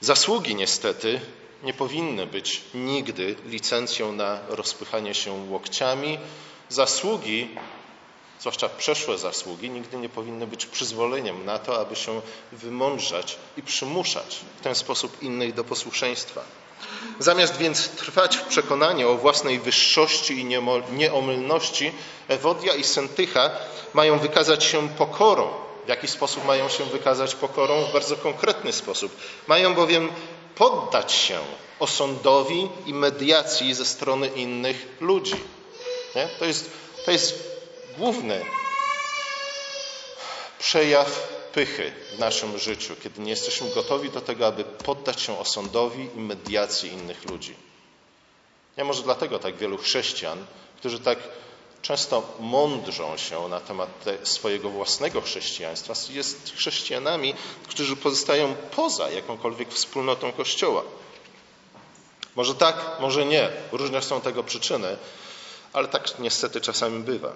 Zasługi 0.01 0.55
niestety 0.55 1.21
nie 1.63 1.73
powinny 1.73 2.27
być 2.27 2.61
nigdy 2.73 3.35
licencją 3.45 4.11
na 4.11 4.39
rozpychanie 4.49 5.13
się 5.13 5.31
łokciami. 5.49 6.19
Zasługi, 6.69 7.49
zwłaszcza 8.39 8.69
przeszłe 8.69 9.17
zasługi, 9.17 9.69
nigdy 9.69 9.97
nie 9.97 10.09
powinny 10.09 10.47
być 10.47 10.65
przyzwoleniem 10.65 11.45
na 11.45 11.59
to, 11.59 11.81
aby 11.81 11.95
się 11.95 12.21
wymądrzać 12.51 13.37
i 13.57 13.61
przymuszać 13.61 14.39
w 14.59 14.61
ten 14.61 14.75
sposób 14.75 15.23
innych 15.23 15.53
do 15.53 15.63
posłuszeństwa. 15.63 16.43
Zamiast 17.19 17.57
więc 17.57 17.89
trwać 17.89 18.37
w 18.37 18.43
przekonaniu 18.43 19.09
o 19.11 19.17
własnej 19.17 19.59
wyższości 19.59 20.39
i 20.39 20.45
nieomylności, 20.91 21.91
Ewodia 22.27 22.73
i 22.73 22.83
Sentycha 22.83 23.49
mają 23.93 24.19
wykazać 24.19 24.63
się 24.63 24.89
pokorą. 24.89 25.49
W 25.85 25.89
jaki 25.89 26.07
sposób 26.07 26.45
mają 26.45 26.69
się 26.69 26.85
wykazać 26.85 27.35
pokorą? 27.35 27.83
W 27.83 27.93
bardzo 27.93 28.15
konkretny 28.15 28.73
sposób. 28.73 29.15
Mają 29.47 29.73
bowiem 29.73 30.09
poddać 30.55 31.11
się 31.11 31.39
osądowi 31.79 32.69
i 32.85 32.93
mediacji 32.93 33.73
ze 33.73 33.85
strony 33.85 34.27
innych 34.27 34.87
ludzi. 34.99 35.35
Nie? 36.15 36.27
To, 36.39 36.45
jest, 36.45 36.71
to 37.05 37.11
jest 37.11 37.57
główny 37.97 38.45
przejaw 40.59 41.32
pychy 41.53 41.91
w 42.15 42.19
naszym 42.19 42.57
życiu, 42.59 42.95
kiedy 43.03 43.21
nie 43.21 43.29
jesteśmy 43.29 43.69
gotowi 43.69 44.09
do 44.09 44.21
tego, 44.21 44.47
aby 44.47 44.63
poddać 44.63 45.21
się 45.21 45.39
osądowi 45.39 46.09
i 46.15 46.19
mediacji 46.19 46.91
innych 46.91 47.29
ludzi. 47.29 47.55
Ja 48.77 48.83
może 48.83 49.03
dlatego 49.03 49.39
tak 49.39 49.57
wielu 49.57 49.77
chrześcijan, 49.77 50.45
którzy 50.77 50.99
tak 50.99 51.17
często 51.81 52.35
mądrzą 52.39 53.17
się 53.17 53.47
na 53.47 53.59
temat 53.59 53.89
swojego 54.23 54.69
własnego 54.69 55.21
chrześcijaństwa, 55.21 55.93
jest 56.09 56.53
chrześcijanami, 56.55 57.33
którzy 57.67 57.95
pozostają 57.95 58.55
poza 58.75 59.09
jakąkolwiek 59.09 59.73
wspólnotą 59.73 60.31
Kościoła. 60.31 60.83
Może 62.35 62.55
tak, 62.55 62.75
może 62.99 63.25
nie. 63.25 63.49
Różne 63.71 64.01
są 64.01 64.21
tego 64.21 64.43
przyczyny, 64.43 64.97
ale 65.73 65.87
tak 65.87 66.19
niestety 66.19 66.61
czasami 66.61 66.99
bywa. 67.03 67.33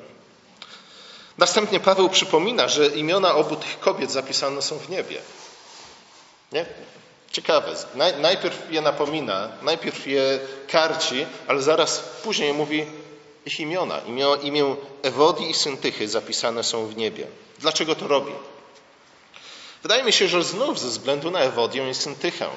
Następnie 1.38 1.79
Paweł 1.79 2.10
przypomina, 2.10 2.67
że 2.67 2.88
imiona 2.88 3.36
obu 3.36 3.56
tych 3.56 3.79
kobiet 3.79 4.12
zapisane 4.12 4.62
są 4.62 4.77
w 4.77 4.89
niebie. 4.89 5.22
Nie? 6.51 6.65
Ciekawe. 7.32 7.75
Najpierw 8.20 8.72
je 8.72 8.82
napomina, 8.82 9.50
najpierw 9.62 10.08
je 10.08 10.39
karci, 10.67 11.25
ale 11.48 11.62
zaraz 11.62 12.00
później 12.24 12.53
mówi 12.53 12.86
ich 13.46 13.60
imiona. 13.60 14.00
Imię, 14.00 14.25
imię 14.41 14.75
Ewodii 15.03 15.50
i 15.50 15.53
Syntychy 15.53 16.08
zapisane 16.08 16.63
są 16.63 16.88
w 16.88 16.98
niebie. 16.98 17.27
Dlaczego 17.60 17.96
to 17.96 18.08
robi? 18.08 18.32
Wydaje 19.84 20.03
mi 20.03 20.13
się, 20.13 20.27
że 20.27 20.44
znów 20.44 20.79
ze 20.79 20.88
względu 20.88 21.32
na 21.32 21.39
Ewodię 21.39 21.89
i 21.89 21.94
Syntychę. 21.94 22.48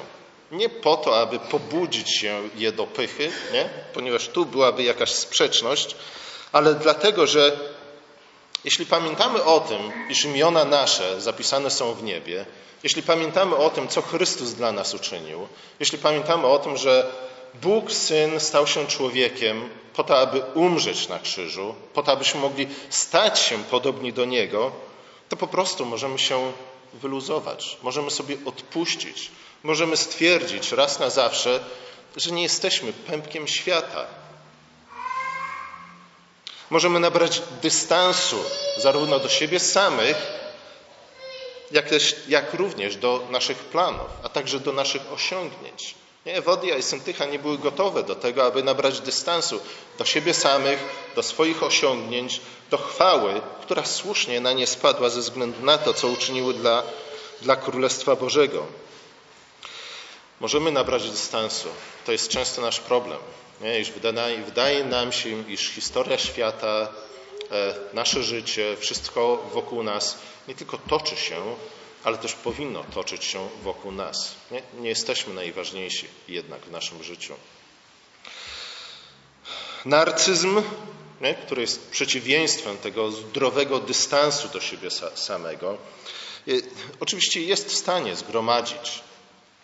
Nie 0.51 0.69
po 0.69 0.97
to, 0.97 1.19
aby 1.19 1.39
pobudzić 1.39 2.17
się 2.17 2.49
je 2.55 2.71
do 2.71 2.87
pychy, 2.87 3.31
nie? 3.53 3.69
ponieważ 3.93 4.27
tu 4.27 4.45
byłaby 4.45 4.83
jakaś 4.83 5.11
sprzeczność, 5.11 5.95
ale 6.51 6.73
dlatego, 6.75 7.27
że 7.27 7.59
jeśli 8.65 8.85
pamiętamy 8.85 9.43
o 9.43 9.59
tym, 9.59 10.09
iż 10.09 10.25
imiona 10.25 10.65
nasze 10.65 11.21
zapisane 11.21 11.71
są 11.71 11.93
w 11.93 12.03
niebie, 12.03 12.45
jeśli 12.83 13.03
pamiętamy 13.03 13.55
o 13.55 13.69
tym, 13.69 13.87
co 13.87 14.01
Chrystus 14.01 14.53
dla 14.53 14.71
nas 14.71 14.93
uczynił, 14.93 15.47
jeśli 15.79 15.97
pamiętamy 15.97 16.47
o 16.47 16.59
tym, 16.59 16.77
że 16.77 17.11
Bóg 17.53 17.91
Syn 17.91 18.39
stał 18.39 18.67
się 18.67 18.87
człowiekiem 18.87 19.69
po 19.93 20.03
to, 20.03 20.19
aby 20.19 20.41
umrzeć 20.53 21.07
na 21.07 21.19
krzyżu, 21.19 21.75
po 21.93 22.03
to, 22.03 22.11
abyśmy 22.11 22.39
mogli 22.39 22.67
stać 22.89 23.39
się 23.39 23.63
podobni 23.63 24.13
do 24.13 24.25
Niego, 24.25 24.71
to 25.29 25.37
po 25.37 25.47
prostu 25.47 25.85
możemy 25.85 26.19
się 26.19 26.51
wyluzować, 26.93 27.77
możemy 27.83 28.11
sobie 28.11 28.37
odpuścić, 28.45 29.31
możemy 29.63 29.97
stwierdzić 29.97 30.71
raz 30.71 30.99
na 30.99 31.09
zawsze, 31.09 31.59
że 32.15 32.31
nie 32.31 32.43
jesteśmy 32.43 32.93
pępkiem 32.93 33.47
świata. 33.47 34.05
Możemy 36.71 36.99
nabrać 36.99 37.41
dystansu 37.61 38.43
zarówno 38.77 39.19
do 39.19 39.29
siebie 39.29 39.59
samych, 39.59 40.17
jak, 41.71 41.89
też, 41.89 42.15
jak 42.27 42.53
również 42.53 42.95
do 42.95 43.27
naszych 43.29 43.57
planów, 43.57 44.07
a 44.23 44.29
także 44.29 44.59
do 44.59 44.73
naszych 44.73 45.01
osiągnięć. 45.13 45.95
Nie, 46.25 46.41
i 46.79 46.83
Syntycha 46.83 47.25
nie 47.25 47.39
były 47.39 47.57
gotowe 47.57 48.03
do 48.03 48.15
tego, 48.15 48.45
aby 48.45 48.63
nabrać 48.63 48.99
dystansu 48.99 49.59
do 49.97 50.05
siebie 50.05 50.33
samych, 50.33 50.79
do 51.15 51.23
swoich 51.23 51.63
osiągnięć, 51.63 52.41
do 52.69 52.77
chwały, 52.77 53.41
która 53.61 53.85
słusznie 53.85 54.41
na 54.41 54.53
nie 54.53 54.67
spadła 54.67 55.09
ze 55.09 55.19
względu 55.19 55.65
na 55.65 55.77
to, 55.77 55.93
co 55.93 56.07
uczyniły 56.07 56.53
dla, 56.53 56.83
dla 57.41 57.55
Królestwa 57.55 58.15
Bożego. 58.15 58.65
Możemy 60.39 60.71
nabrać 60.71 61.09
dystansu. 61.09 61.67
To 62.05 62.11
jest 62.11 62.29
często 62.29 62.61
nasz 62.61 62.79
problem. 62.79 63.19
Nie? 63.61 63.79
Iż 63.79 63.91
wydaje, 63.91 64.43
wydaje 64.43 64.83
nam 64.85 65.11
się, 65.11 65.49
iż 65.49 65.69
historia 65.69 66.17
świata, 66.17 66.93
e, 67.51 67.73
nasze 67.93 68.23
życie, 68.23 68.77
wszystko 68.79 69.49
wokół 69.53 69.83
nas 69.83 70.17
nie 70.47 70.55
tylko 70.55 70.77
toczy 70.77 71.15
się, 71.15 71.55
ale 72.03 72.17
też 72.17 72.33
powinno 72.33 72.83
toczyć 72.83 73.25
się 73.25 73.49
wokół 73.63 73.91
nas. 73.91 74.35
Nie, 74.51 74.61
nie 74.79 74.89
jesteśmy 74.89 75.33
najważniejsi 75.33 76.07
jednak 76.27 76.61
w 76.61 76.71
naszym 76.71 77.03
życiu. 77.03 77.33
Narcyzm, 79.85 80.61
nie, 81.21 81.33
który 81.33 81.61
jest 81.61 81.89
przeciwieństwem 81.89 82.77
tego 82.77 83.11
zdrowego 83.11 83.79
dystansu 83.79 84.47
do 84.47 84.61
siebie 84.61 84.89
samego, 85.15 85.77
y, 86.47 86.61
oczywiście 86.99 87.41
jest 87.41 87.67
w 87.69 87.75
stanie 87.75 88.15
zgromadzić 88.15 89.01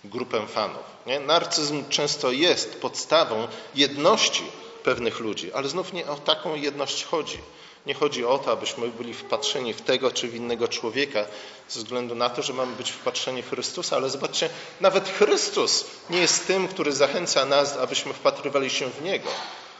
grupę 0.03 0.47
fanów. 0.47 0.83
Nie? 1.05 1.19
Narcyzm 1.19 1.89
często 1.89 2.31
jest 2.31 2.81
podstawą 2.81 3.47
jedności 3.75 4.43
pewnych 4.83 5.19
ludzi, 5.19 5.53
ale 5.53 5.69
znów 5.69 5.93
nie 5.93 6.07
o 6.07 6.15
taką 6.15 6.55
jedność 6.55 7.03
chodzi. 7.03 7.37
Nie 7.85 7.93
chodzi 7.93 8.25
o 8.25 8.37
to, 8.37 8.51
abyśmy 8.51 8.87
byli 8.87 9.13
wpatrzeni 9.13 9.73
w 9.73 9.81
tego 9.81 10.11
czy 10.11 10.27
w 10.27 10.35
innego 10.35 10.67
człowieka 10.67 11.25
ze 11.69 11.79
względu 11.79 12.15
na 12.15 12.29
to, 12.29 12.41
że 12.41 12.53
mamy 12.53 12.75
być 12.75 12.91
wpatrzeni 12.91 13.43
w 13.43 13.49
Chrystusa, 13.49 13.95
ale 13.95 14.09
zobaczcie, 14.09 14.49
nawet 14.81 15.09
Chrystus 15.09 15.85
nie 16.09 16.19
jest 16.19 16.47
tym, 16.47 16.67
który 16.67 16.91
zachęca 16.91 17.45
nas, 17.45 17.77
abyśmy 17.77 18.13
wpatrywali 18.13 18.69
się 18.69 18.89
w 18.89 19.01
Niego. 19.01 19.29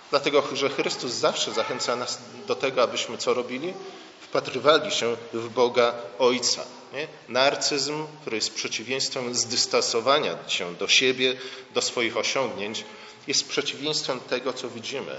Dlatego, 0.09 0.43
że 0.53 0.69
Chrystus 0.69 1.11
zawsze 1.11 1.51
zachęca 1.51 1.95
nas 1.95 2.17
do 2.47 2.55
tego, 2.55 2.83
abyśmy 2.83 3.17
co 3.17 3.33
robili? 3.33 3.73
Wpatrywali 4.21 4.91
się 4.91 5.17
w 5.33 5.49
Boga 5.49 5.93
Ojca. 6.19 6.61
Nie? 6.93 7.07
Narcyzm, 7.29 8.07
który 8.21 8.37
jest 8.37 8.53
przeciwieństwem 8.53 9.35
zdystansowania 9.35 10.49
się 10.49 10.75
do 10.75 10.87
siebie, 10.87 11.37
do 11.73 11.81
swoich 11.81 12.17
osiągnięć, 12.17 12.83
jest 13.27 13.49
przeciwieństwem 13.49 14.19
tego, 14.19 14.53
co 14.53 14.69
widzimy 14.69 15.15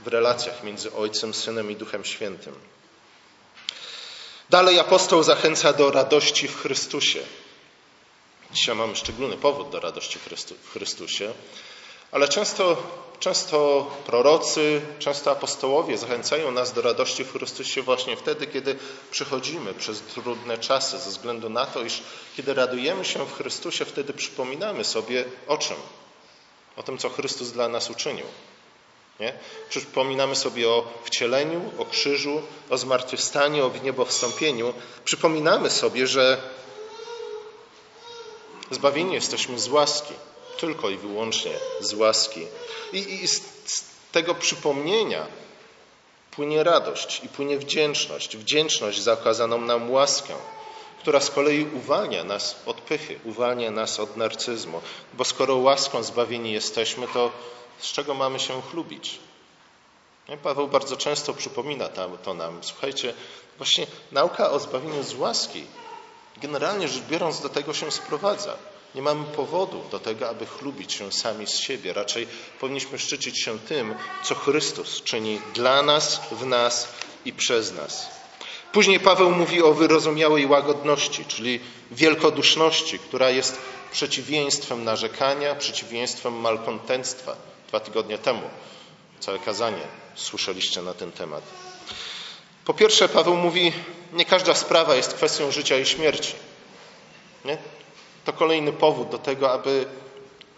w 0.00 0.06
relacjach 0.06 0.62
między 0.62 0.92
Ojcem, 0.92 1.34
Synem 1.34 1.70
i 1.70 1.76
Duchem 1.76 2.04
Świętym. 2.04 2.54
Dalej 4.50 4.78
apostoł 4.78 5.22
zachęca 5.22 5.72
do 5.72 5.90
radości 5.90 6.48
w 6.48 6.60
Chrystusie. 6.60 7.20
Dzisiaj 8.52 8.76
mamy 8.76 8.96
szczególny 8.96 9.36
powód 9.36 9.70
do 9.70 9.80
radości 9.80 10.18
w 10.62 10.72
Chrystusie, 10.72 11.32
ale 12.12 12.28
często, 12.28 12.76
często 13.20 13.86
prorocy, 14.06 14.80
często 14.98 15.30
apostołowie 15.30 15.98
zachęcają 15.98 16.50
nas 16.50 16.72
do 16.72 16.82
radości 16.82 17.24
w 17.24 17.32
Chrystusie 17.32 17.82
właśnie 17.82 18.16
wtedy, 18.16 18.46
kiedy 18.46 18.78
przechodzimy 19.10 19.74
przez 19.74 20.00
trudne 20.00 20.58
czasy, 20.58 20.98
ze 20.98 21.10
względu 21.10 21.50
na 21.50 21.66
to, 21.66 21.82
iż 21.82 22.02
kiedy 22.36 22.54
radujemy 22.54 23.04
się 23.04 23.26
w 23.26 23.36
Chrystusie, 23.36 23.84
wtedy 23.84 24.12
przypominamy 24.12 24.84
sobie 24.84 25.24
o 25.46 25.58
czym? 25.58 25.76
O 26.76 26.82
tym, 26.82 26.98
co 26.98 27.08
Chrystus 27.08 27.52
dla 27.52 27.68
nas 27.68 27.90
uczynił. 27.90 28.26
Nie? 29.20 29.32
Przypominamy 29.68 30.36
sobie 30.36 30.68
o 30.68 30.86
wcieleniu, 31.04 31.70
o 31.78 31.84
krzyżu, 31.84 32.42
o 32.70 32.78
zmartwychwstaniu, 32.78 33.66
o 33.66 33.70
niebowstąpieniu. 33.82 34.74
Przypominamy 35.04 35.70
sobie, 35.70 36.06
że 36.06 36.42
zbawieni 38.70 39.14
jesteśmy 39.14 39.58
z 39.58 39.68
łaski, 39.68 40.14
tylko 40.60 40.90
i 40.90 40.96
wyłącznie 40.96 41.52
z 41.80 41.94
łaski. 41.94 42.46
I, 42.92 42.98
i 42.98 43.28
z, 43.28 43.42
z 43.64 43.84
tego 44.12 44.34
przypomnienia 44.34 45.26
płynie 46.30 46.64
radość 46.64 47.24
i 47.24 47.28
płynie 47.28 47.58
wdzięczność. 47.58 48.36
Wdzięczność 48.36 49.02
za 49.02 49.12
okazaną 49.12 49.60
nam 49.60 49.90
łaskę, 49.90 50.34
która 50.98 51.20
z 51.20 51.30
kolei 51.30 51.66
uwalnia 51.74 52.24
nas 52.24 52.56
od 52.66 52.80
pychy, 52.80 53.18
uwalnia 53.24 53.70
nas 53.70 54.00
od 54.00 54.16
narcyzmu. 54.16 54.80
Bo 55.14 55.24
skoro 55.24 55.56
łaską 55.56 56.02
zbawieni 56.02 56.52
jesteśmy, 56.52 57.08
to 57.08 57.32
z 57.78 57.92
czego 57.92 58.14
mamy 58.14 58.40
się 58.40 58.62
chlubić. 58.62 59.18
Paweł 60.42 60.68
bardzo 60.68 60.96
często 60.96 61.34
przypomina 61.34 61.88
to 62.22 62.34
nam. 62.34 62.58
Słuchajcie, 62.62 63.14
właśnie 63.58 63.86
nauka 64.12 64.50
o 64.50 64.60
zbawieniu 64.60 65.02
z 65.02 65.14
łaski, 65.14 65.64
generalnie 66.36 66.88
rzecz 66.88 67.02
biorąc, 67.02 67.40
do 67.40 67.48
tego 67.48 67.74
się 67.74 67.90
sprowadza. 67.90 68.56
Nie 68.94 69.02
mamy 69.02 69.24
powodu 69.24 69.84
do 69.90 69.98
tego, 69.98 70.28
aby 70.28 70.46
chlubić 70.46 70.92
się 70.92 71.12
sami 71.12 71.46
z 71.46 71.58
siebie. 71.58 71.92
Raczej 71.92 72.26
powinniśmy 72.60 72.98
szczycić 72.98 73.42
się 73.44 73.58
tym, 73.58 73.94
co 74.22 74.34
Chrystus 74.34 75.02
czyni 75.02 75.40
dla 75.54 75.82
nas, 75.82 76.20
w 76.30 76.46
nas 76.46 76.88
i 77.24 77.32
przez 77.32 77.72
nas. 77.72 78.20
Później 78.72 79.00
Paweł 79.00 79.30
mówi 79.30 79.62
o 79.62 79.74
wyrozumiałej 79.74 80.46
łagodności, 80.46 81.24
czyli 81.24 81.60
wielkoduszności, 81.90 82.98
która 82.98 83.30
jest 83.30 83.58
przeciwieństwem 83.92 84.84
narzekania, 84.84 85.54
przeciwieństwem 85.54 86.34
malkontentstwa 86.34 87.36
dwa 87.68 87.80
tygodnie 87.80 88.18
temu. 88.18 88.42
Całe 89.20 89.38
kazanie 89.38 89.82
słyszeliście 90.14 90.82
na 90.82 90.94
ten 90.94 91.12
temat. 91.12 91.42
Po 92.64 92.74
pierwsze, 92.74 93.08
Paweł 93.08 93.36
mówi, 93.36 93.72
nie 94.12 94.24
każda 94.24 94.54
sprawa 94.54 94.94
jest 94.94 95.14
kwestią 95.14 95.50
życia 95.50 95.78
i 95.78 95.86
śmierci. 95.86 96.34
Nie? 97.44 97.58
To 98.24 98.32
kolejny 98.32 98.72
powód 98.72 99.08
do 99.08 99.18
tego, 99.18 99.52
aby 99.52 99.86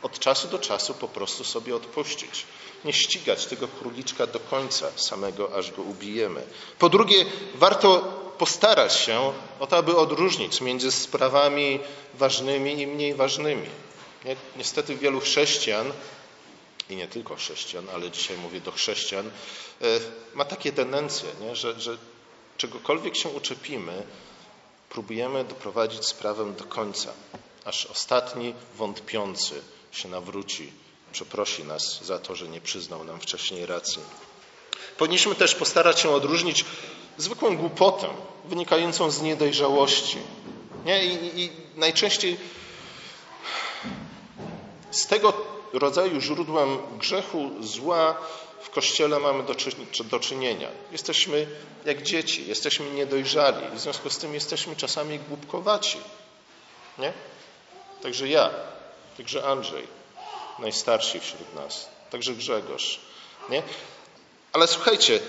od 0.02 0.18
czasu 0.18 0.48
do 0.48 0.58
czasu 0.58 0.94
po 0.94 1.08
prostu 1.08 1.44
sobie 1.44 1.76
odpuścić. 1.76 2.46
Nie 2.84 2.92
ścigać 2.92 3.46
tego 3.46 3.68
króliczka 3.68 4.26
do 4.26 4.40
końca 4.40 4.90
samego, 4.96 5.56
aż 5.56 5.72
go 5.72 5.82
ubijemy. 5.82 6.42
Po 6.78 6.88
drugie, 6.88 7.24
warto 7.54 8.00
postarać 8.38 8.96
się 8.96 9.32
o 9.60 9.66
to, 9.66 9.76
aby 9.76 9.96
odróżnić 9.96 10.60
między 10.60 10.92
sprawami 10.92 11.80
ważnymi 12.14 12.80
i 12.80 12.86
mniej 12.86 13.14
ważnymi. 13.14 13.68
Niestety 14.56 14.96
wielu 14.96 15.20
chrześcijan 15.20 15.92
i 16.90 16.96
nie 16.96 17.08
tylko 17.08 17.36
chrześcijan, 17.36 17.88
ale 17.94 18.10
dzisiaj 18.10 18.36
mówię 18.36 18.60
do 18.60 18.72
chrześcijan, 18.72 19.26
e, 19.26 20.00
ma 20.34 20.44
takie 20.44 20.72
tendencje, 20.72 21.28
nie? 21.40 21.56
Że, 21.56 21.80
że 21.80 21.98
czegokolwiek 22.56 23.16
się 23.16 23.28
uczepimy, 23.28 24.02
próbujemy 24.90 25.44
doprowadzić 25.44 26.06
sprawę 26.06 26.52
do 26.52 26.64
końca, 26.64 27.12
aż 27.64 27.86
ostatni 27.86 28.54
wątpiący 28.76 29.62
się 29.92 30.08
nawróci 30.08 30.72
przeprosi 31.12 31.64
nas 31.64 32.04
za 32.04 32.18
to, 32.18 32.34
że 32.36 32.48
nie 32.48 32.60
przyznał 32.60 33.04
nam 33.04 33.20
wcześniej 33.20 33.66
racji. 33.66 34.02
Powinniśmy 34.98 35.34
też 35.34 35.54
postarać 35.54 36.00
się 36.00 36.10
odróżnić 36.10 36.64
zwykłą 37.18 37.56
głupotę 37.56 38.08
wynikającą 38.44 39.10
z 39.10 39.22
niedojrzałości. 39.22 40.18
Nie? 40.84 41.04
I, 41.04 41.40
i 41.40 41.50
najczęściej 41.76 42.36
z 44.90 45.06
tego 45.06 45.32
rodzaju 45.72 46.20
źródłem 46.20 46.78
grzechu, 46.98 47.50
zła 47.60 48.18
w 48.62 48.70
kościele 48.70 49.18
mamy 49.18 49.42
do, 49.42 49.54
do 50.04 50.20
czynienia. 50.20 50.68
Jesteśmy 50.92 51.46
jak 51.84 52.02
dzieci, 52.02 52.48
jesteśmy 52.48 52.90
niedojrzali, 52.90 53.76
w 53.76 53.80
związku 53.80 54.10
z 54.10 54.18
tym 54.18 54.34
jesteśmy 54.34 54.76
czasami 54.76 55.18
głupkowaci. 55.18 55.98
Nie? 56.98 57.12
Także 58.02 58.28
ja, 58.28 58.50
także 59.16 59.44
Andrzej, 59.44 59.86
najstarszy 60.58 61.20
wśród 61.20 61.54
nas, 61.54 61.88
także 62.10 62.32
Grzegorz. 62.32 63.00
Nie? 63.48 63.62
Ale 64.52 64.68
słuchajcie, 64.68 65.20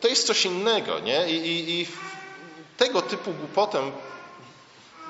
to 0.00 0.08
jest 0.08 0.26
coś 0.26 0.44
innego, 0.44 0.98
nie? 0.98 1.30
I, 1.30 1.34
i, 1.34 1.80
i 1.80 1.86
tego 2.76 3.02
typu 3.02 3.32
głupotę 3.32 3.90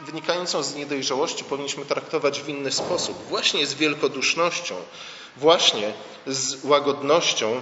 wynikającą 0.06 0.62
z 0.62 0.74
niedojrzałości 0.74 1.44
powinniśmy 1.44 1.84
traktować 1.84 2.40
w 2.40 2.48
inny 2.48 2.72
sposób. 2.72 3.26
Właśnie 3.28 3.66
z 3.66 3.74
wielkodusznością, 3.74 4.74
właśnie 5.36 5.92
z 6.26 6.64
łagodnością 6.64 7.60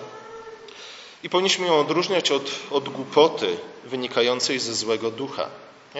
i 1.23 1.31
powinniśmy 1.31 1.67
ją 1.67 1.81
odróżniać 1.81 2.31
od, 2.31 2.51
od 2.71 2.89
głupoty 2.89 3.57
wynikającej 3.85 4.59
ze 4.59 4.75
złego 4.75 5.11
ducha. 5.11 5.49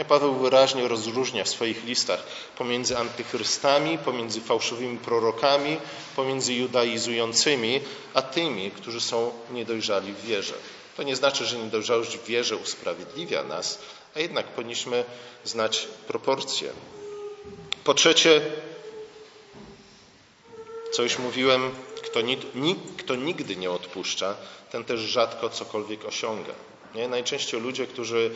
Paweł 0.09 0.35
wyraźnie 0.35 0.89
rozróżnia 0.89 1.45
w 1.45 1.49
swoich 1.49 1.85
listach 1.85 2.23
pomiędzy 2.59 2.99
antychrystami, 2.99 3.99
pomiędzy 3.99 4.41
fałszywymi 4.41 4.99
prorokami, 4.99 5.77
pomiędzy 6.17 6.55
judaizującymi, 6.55 7.81
a 8.15 8.23
tymi, 8.23 8.71
którzy 8.71 9.01
są 9.01 9.33
niedojrzali 9.51 10.13
w 10.13 10.25
wierze. 10.27 10.55
To 10.97 11.03
nie 11.03 11.17
znaczy, 11.17 11.47
że 11.47 11.59
niedojrzałość 11.59 12.17
w 12.19 12.25
wierze 12.25 12.57
usprawiedliwia 12.57 13.43
nas, 13.43 13.79
a 14.17 14.21
jednak 14.21 14.47
powinniśmy 14.47 15.05
znać 15.45 15.89
proporcje. 16.09 16.73
Po 17.85 17.95
trzecie, 17.95 18.41
co 20.93 21.03
już 21.03 21.19
mówiłem, 21.19 21.71
kto, 22.03 22.21
kto 22.99 23.15
nigdy 23.15 23.57
nie 23.57 23.71
odpuszcza, 23.71 24.37
ten 24.71 24.85
też 24.85 25.01
rzadko 25.01 25.51
cokolwiek 25.51 26.05
osiąga. 26.05 26.53
Nie? 26.95 27.09
Najczęściej 27.09 27.61
ludzie, 27.61 27.87
którzy 27.87 28.31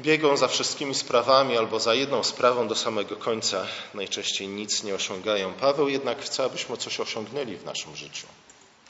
biegą 0.00 0.36
za 0.36 0.48
wszystkimi 0.48 0.94
sprawami 0.94 1.56
albo 1.56 1.80
za 1.80 1.94
jedną 1.94 2.24
sprawą 2.24 2.68
do 2.68 2.74
samego 2.74 3.16
końca, 3.16 3.66
najczęściej 3.94 4.48
nic 4.48 4.82
nie 4.82 4.94
osiągają. 4.94 5.52
Paweł 5.52 5.88
jednak 5.88 6.22
chce, 6.22 6.44
abyśmy 6.44 6.76
coś 6.76 7.00
osiągnęli 7.00 7.56
w 7.56 7.64
naszym 7.64 7.96
życiu. 7.96 8.26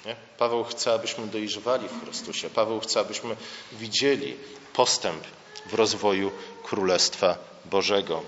Nie? 0.07 0.17
Paweł 0.38 0.64
chce, 0.64 0.93
abyśmy 0.93 1.26
dojrzewali 1.26 1.88
w 1.88 2.05
Chrystusie. 2.05 2.50
Paweł 2.50 2.81
chce, 2.81 3.00
abyśmy 3.00 3.37
widzieli 3.73 4.37
postęp 4.73 5.25
w 5.67 5.75
rozwoju 5.75 6.31
Królestwa 6.62 7.38
Bożego. 7.64 8.23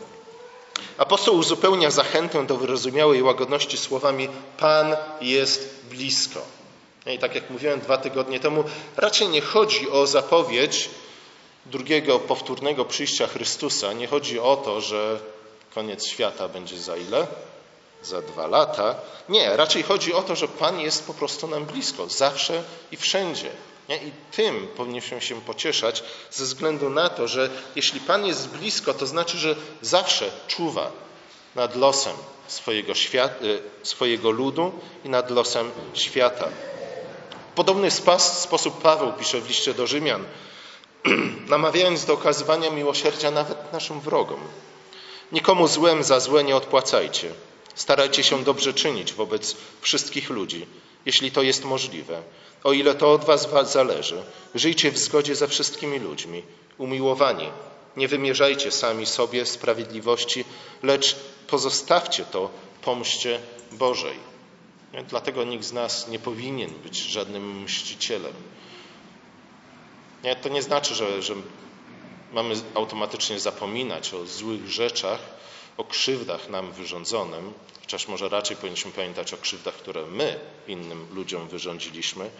Apostoł 0.98 1.36
uzupełnia 1.36 1.90
zachętę 1.90 2.46
do 2.46 2.56
wyrozumiałej 2.56 3.22
łagodności 3.22 3.76
słowami: 3.76 4.28
Pan 4.58 4.96
jest 5.20 5.84
blisko. 5.90 6.40
I 7.06 7.18
tak 7.18 7.34
jak 7.34 7.50
mówiłem 7.50 7.80
dwa 7.80 7.96
tygodnie 7.96 8.40
temu, 8.40 8.64
raczej 8.96 9.28
nie 9.28 9.40
chodzi 9.40 9.90
o 9.90 10.06
zapowiedź 10.06 10.90
drugiego 11.66 12.18
powtórnego 12.18 12.84
przyjścia 12.84 13.26
Chrystusa. 13.26 13.92
Nie 13.92 14.06
chodzi 14.06 14.40
o 14.40 14.56
to, 14.56 14.80
że 14.80 15.18
koniec 15.74 16.06
świata 16.06 16.48
będzie 16.48 16.78
za 16.78 16.96
ile? 16.96 17.26
Za 18.02 18.22
dwa 18.22 18.46
lata. 18.46 18.94
Nie, 19.28 19.56
raczej 19.56 19.82
chodzi 19.82 20.12
o 20.12 20.22
to, 20.22 20.36
że 20.36 20.48
Pan 20.48 20.80
jest 20.80 21.06
po 21.06 21.14
prostu 21.14 21.46
nam 21.46 21.64
blisko, 21.64 22.08
zawsze 22.08 22.62
i 22.92 22.96
wszędzie. 22.96 23.50
Nie? 23.88 23.96
I 23.96 24.12
tym 24.30 24.68
powinniśmy 24.76 25.20
się 25.20 25.40
pocieszać, 25.40 26.02
ze 26.30 26.44
względu 26.44 26.90
na 26.90 27.08
to, 27.08 27.28
że 27.28 27.50
jeśli 27.76 28.00
Pan 28.00 28.26
jest 28.26 28.48
blisko, 28.48 28.94
to 28.94 29.06
znaczy, 29.06 29.38
że 29.38 29.56
zawsze 29.82 30.30
czuwa 30.48 30.90
nad 31.54 31.76
losem 31.76 32.16
swojego, 32.46 32.92
y, 32.92 33.62
swojego 33.82 34.30
ludu 34.30 34.72
i 35.04 35.08
nad 35.08 35.30
losem 35.30 35.70
świata. 35.94 36.48
W 37.52 37.54
podobny 37.54 37.90
sposób 37.90 38.82
Paweł 38.82 39.12
pisze 39.12 39.40
w 39.40 39.48
liście 39.48 39.74
do 39.74 39.86
Rzymian, 39.86 40.24
namawiając 41.48 42.04
do 42.04 42.14
okazywania 42.14 42.70
miłosierdzia 42.70 43.30
nawet 43.30 43.72
naszym 43.72 44.00
wrogom. 44.00 44.40
Nikomu 45.32 45.68
złem 45.68 46.04
za 46.04 46.20
złe 46.20 46.44
nie 46.44 46.56
odpłacajcie. 46.56 47.30
Starajcie 47.74 48.22
się 48.22 48.44
dobrze 48.44 48.74
czynić 48.74 49.12
wobec 49.12 49.56
wszystkich 49.80 50.30
ludzi, 50.30 50.66
jeśli 51.06 51.30
to 51.30 51.42
jest 51.42 51.64
możliwe, 51.64 52.22
o 52.64 52.72
ile 52.72 52.94
to 52.94 53.12
od 53.12 53.24
was 53.24 53.48
zależy. 53.72 54.22
Żyjcie 54.54 54.90
w 54.90 54.98
zgodzie 54.98 55.34
ze 55.34 55.48
wszystkimi 55.48 55.98
ludźmi, 55.98 56.42
umiłowani. 56.78 57.48
Nie 57.96 58.08
wymierzajcie 58.08 58.70
sami 58.70 59.06
sobie 59.06 59.46
sprawiedliwości, 59.46 60.44
lecz 60.82 61.16
pozostawcie 61.46 62.24
to 62.24 62.50
pomście 62.82 63.40
Bożej. 63.72 64.16
Dlatego 65.08 65.44
nikt 65.44 65.64
z 65.64 65.72
nas 65.72 66.08
nie 66.08 66.18
powinien 66.18 66.70
być 66.70 66.96
żadnym 66.96 67.62
mścicielem. 67.62 68.32
Nie, 70.24 70.36
to 70.36 70.48
nie 70.48 70.62
znaczy, 70.62 70.94
że, 70.94 71.22
że 71.22 71.34
mamy 72.32 72.54
automatycznie 72.74 73.40
zapominać 73.40 74.14
o 74.14 74.26
złych 74.26 74.70
rzeczach, 74.70 75.20
o 75.76 75.84
krzywdach 75.84 76.48
nam 76.48 76.72
wyrządzonym, 76.72 77.52
chociaż 77.80 78.08
może 78.08 78.28
raczej 78.28 78.56
powinniśmy 78.56 78.92
pamiętać 78.92 79.34
o 79.34 79.36
krzywdach, 79.36 79.74
które 79.74 80.06
my 80.06 80.40
innym 80.68 81.06
ludziom 81.14 81.48
wyrządziliśmy, 81.48 82.30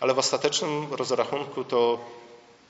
ale 0.00 0.14
w 0.14 0.18
ostatecznym 0.18 0.94
rozrachunku 0.94 1.64
to 1.64 1.98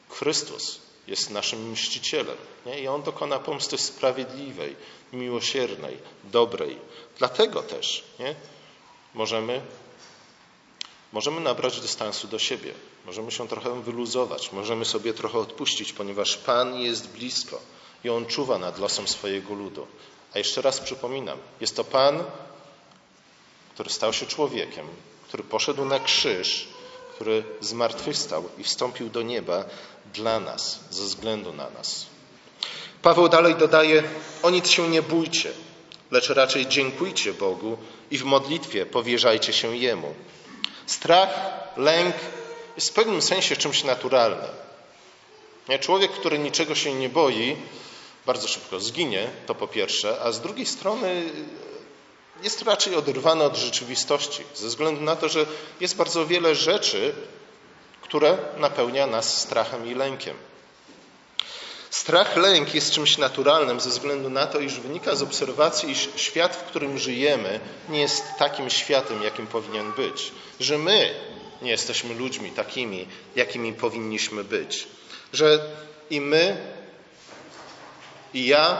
Chrystus 0.09 0.81
jest 1.07 1.31
naszym 1.31 1.71
mścicielem 1.71 2.37
nie? 2.67 2.81
i 2.81 2.89
On 2.89 3.03
dokona 3.03 3.39
pomsty 3.39 3.79
sprawiedliwej, 3.79 4.77
miłosiernej, 5.13 5.99
dobrej. 6.25 6.79
Dlatego 7.19 7.63
też 7.63 8.05
nie? 8.19 8.35
możemy 9.15 9.61
Możemy 11.15 11.41
nabrać 11.41 11.81
dystansu 11.81 12.29
do 12.29 12.39
siebie, 12.39 12.75
możemy 13.05 13.31
się 13.31 13.49
trochę 13.49 13.83
wyluzować, 13.83 14.53
możemy 14.53 14.85
sobie 14.85 15.15
trochę 15.15 15.39
odpuścić, 15.39 15.93
ponieważ 15.93 16.37
Pan 16.37 16.75
jest 16.75 17.09
blisko 17.09 17.61
i 18.05 18.11
On 18.11 18.27
czuwa 18.27 18.59
nad 18.59 18.79
losem 18.79 19.09
swojego 19.09 19.55
ludu. 19.55 19.87
A 20.35 20.39
jeszcze 20.39 20.63
raz 20.63 20.81
przypominam, 20.81 21.39
jest 21.61 21.77
to 21.77 21.85
Pan, 21.85 22.25
który 23.75 23.91
stał 23.91 24.13
się 24.13 24.27
człowiekiem, 24.27 24.87
który 25.29 25.43
poszedł 25.43 25.85
na 25.85 26.01
krzyż, 26.01 26.69
który 27.15 27.45
zmartwychwstał 27.61 28.49
i 28.59 28.65
wstąpił 28.65 29.09
do 29.09 29.23
nieba 29.23 29.65
dla 30.15 30.41
nas, 30.41 30.81
ze 30.91 31.05
względu 31.05 31.53
na 31.53 31.71
nas. 31.71 32.07
Paweł 33.03 33.29
dalej 33.29 33.55
dodaje: 33.55 34.03
O 34.43 34.51
nic 34.51 34.69
się 34.69 34.89
nie 34.89 35.03
bójcie, 35.03 35.53
lecz 36.11 36.29
raczej 36.29 36.67
dziękujcie 36.67 37.33
Bogu 37.33 37.79
i 38.11 38.19
w 38.19 38.25
modlitwie 38.25 38.87
powierzajcie 38.87 39.53
się 39.53 39.77
Jemu. 39.77 40.15
Strach, 40.87 41.31
lęk 41.77 42.15
jest 42.77 42.91
w 42.91 42.93
pewnym 42.93 43.23
sensie 43.23 43.57
czymś 43.57 43.85
naturalnym. 43.85 44.51
Człowiek, 45.81 46.13
który 46.13 46.39
niczego 46.39 46.75
się 46.75 46.95
nie 46.95 47.09
boi, 47.09 47.57
bardzo 48.27 48.49
szybko 48.49 48.81
zginie, 48.81 49.31
to 49.47 49.55
po 49.55 49.69
pierwsze, 49.69 50.21
a 50.21 50.33
z 50.33 50.41
drugiej 50.41 50.67
strony 50.67 51.33
jest 52.43 52.63
raczej 52.63 52.97
oderwany 52.97 53.45
od 53.45 53.57
rzeczywistości, 53.57 54.43
ze 54.55 54.67
względu 54.67 55.01
na 55.01 55.17
to, 55.17 55.29
że 55.29 55.47
jest 55.81 55.97
bardzo 55.97 56.27
wiele 56.27 56.55
rzeczy, 56.55 57.15
które 58.03 58.39
napełnia 58.57 59.07
nas 59.07 59.41
strachem 59.41 59.87
i 59.87 59.95
lękiem. 59.95 60.37
Strach, 61.91 62.37
lęk 62.37 62.75
jest 62.75 62.93
czymś 62.93 63.19
naturalnym 63.19 63.81
ze 63.81 63.91
względu 63.91 64.31
na 64.31 64.47
to, 64.47 64.61
iż 64.61 64.81
wynika 64.81 65.17
z 65.17 65.23
obserwacji, 65.23 65.91
iż 65.91 66.09
świat, 66.17 66.57
w 66.57 66.63
którym 66.63 66.99
żyjemy, 66.99 67.61
nie 67.89 68.01
jest 68.01 68.25
takim 68.39 68.71
światem, 68.71 69.23
jakim 69.23 69.47
powinien 69.47 69.93
być. 69.93 70.33
Że 70.61 70.79
my 70.79 71.15
nie 71.65 71.71
jesteśmy 71.71 72.15
ludźmi 72.15 72.51
takimi, 72.51 73.07
jakimi 73.37 73.73
powinniśmy 73.73 74.45
być. 74.45 74.87
Że 75.33 75.59
i 76.11 76.21
my, 76.21 76.57
i 78.35 78.47
ja, 78.47 78.79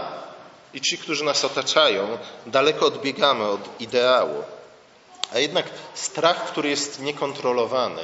i 0.75 0.81
ci, 0.81 0.99
którzy 0.99 1.25
nas 1.25 1.45
otaczają, 1.45 2.19
daleko 2.47 2.87
odbiegamy 2.87 3.45
od 3.45 3.81
ideału. 3.81 4.43
A 5.35 5.39
jednak 5.39 5.67
strach, 5.95 6.45
który 6.47 6.69
jest 6.71 7.01
niekontrolowany, 7.01 8.03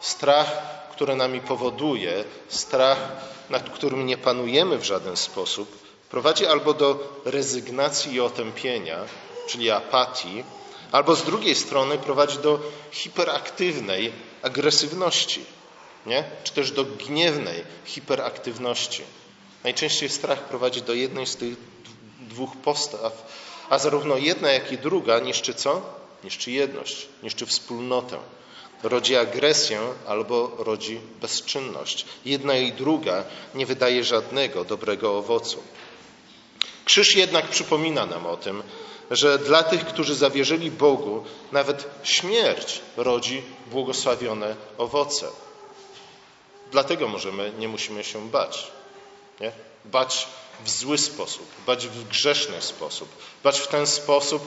strach, 0.00 0.62
który 0.92 1.16
nami 1.16 1.40
powoduje, 1.40 2.24
strach, 2.48 2.98
nad 3.50 3.70
którym 3.70 4.06
nie 4.06 4.16
panujemy 4.16 4.78
w 4.78 4.84
żaden 4.84 5.16
sposób, 5.16 5.78
prowadzi 6.10 6.46
albo 6.46 6.74
do 6.74 7.20
rezygnacji 7.24 8.14
i 8.14 8.20
otępienia, 8.20 8.98
czyli 9.46 9.70
apatii, 9.70 10.44
albo 10.92 11.16
z 11.16 11.24
drugiej 11.24 11.54
strony 11.54 11.98
prowadzi 11.98 12.38
do 12.38 12.60
hiperaktywnej 12.90 14.12
agresywności, 14.42 15.44
nie? 16.06 16.24
czy 16.44 16.52
też 16.52 16.70
do 16.70 16.84
gniewnej 16.84 17.64
hiperaktywności. 17.84 19.02
Najczęściej 19.64 20.08
strach 20.08 20.48
prowadzi 20.48 20.82
do 20.82 20.94
jednej 20.94 21.26
z 21.26 21.36
tych 21.36 21.56
dwóch 22.20 22.56
postaw, 22.56 23.32
a 23.70 23.78
zarówno 23.78 24.16
jedna, 24.16 24.52
jak 24.52 24.72
i 24.72 24.78
druga 24.78 25.18
niszczy 25.18 25.54
co? 25.54 25.82
niszczy 26.24 26.50
jedność, 26.50 27.08
niszczy 27.22 27.46
wspólnotę. 27.46 28.18
Rodzi 28.82 29.16
agresję 29.16 29.80
albo 30.06 30.56
rodzi 30.58 31.00
bezczynność. 31.20 32.06
Jedna 32.24 32.56
i 32.56 32.72
druga 32.72 33.24
nie 33.54 33.66
wydaje 33.66 34.04
żadnego 34.04 34.64
dobrego 34.64 35.18
owocu. 35.18 35.62
Krzyż 36.84 37.16
jednak 37.16 37.48
przypomina 37.48 38.06
nam 38.06 38.26
o 38.26 38.36
tym, 38.36 38.62
że 39.10 39.38
dla 39.38 39.62
tych, 39.62 39.86
którzy 39.86 40.14
zawierzyli 40.14 40.70
Bogu, 40.70 41.24
nawet 41.52 41.88
śmierć 42.02 42.80
rodzi 42.96 43.42
błogosławione 43.66 44.56
owoce. 44.78 45.28
Dlatego 46.70 47.08
możemy, 47.08 47.52
nie 47.58 47.68
musimy 47.68 48.04
się 48.04 48.30
bać. 48.30 48.70
Nie? 49.40 49.52
Bać 49.84 50.28
w 50.64 50.70
zły 50.70 50.98
sposób, 50.98 51.46
bać 51.66 51.86
w 51.86 52.08
grzeszny 52.08 52.62
sposób, 52.62 53.08
bać 53.44 53.60
w 53.60 53.66
ten 53.66 53.86
sposób, 53.86 54.42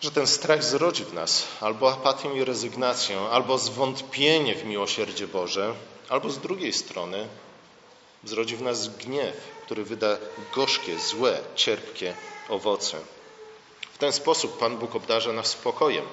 że 0.00 0.10
ten 0.10 0.26
strach 0.26 0.64
zrodzi 0.64 1.04
w 1.04 1.12
nas 1.12 1.44
albo 1.60 1.92
apatię 1.92 2.34
i 2.34 2.44
rezygnację, 2.44 3.20
albo 3.20 3.58
zwątpienie 3.58 4.54
w 4.54 4.64
miłosierdzie 4.64 5.28
Boże, 5.28 5.74
albo 6.08 6.30
z 6.30 6.38
drugiej 6.38 6.72
strony 6.72 7.28
zrodzi 8.24 8.56
w 8.56 8.62
nas 8.62 8.88
gniew, 8.88 9.36
który 9.68 9.84
wyda 9.84 10.16
gorzkie, 10.54 10.98
złe, 10.98 11.38
cierpkie 11.54 12.14
owoce. 12.48 12.96
W 13.94 13.98
ten 13.98 14.12
sposób 14.12 14.58
Pan 14.58 14.78
Bóg 14.78 14.96
obdarza 14.96 15.32
nas 15.32 15.46
spokojem, 15.46 16.04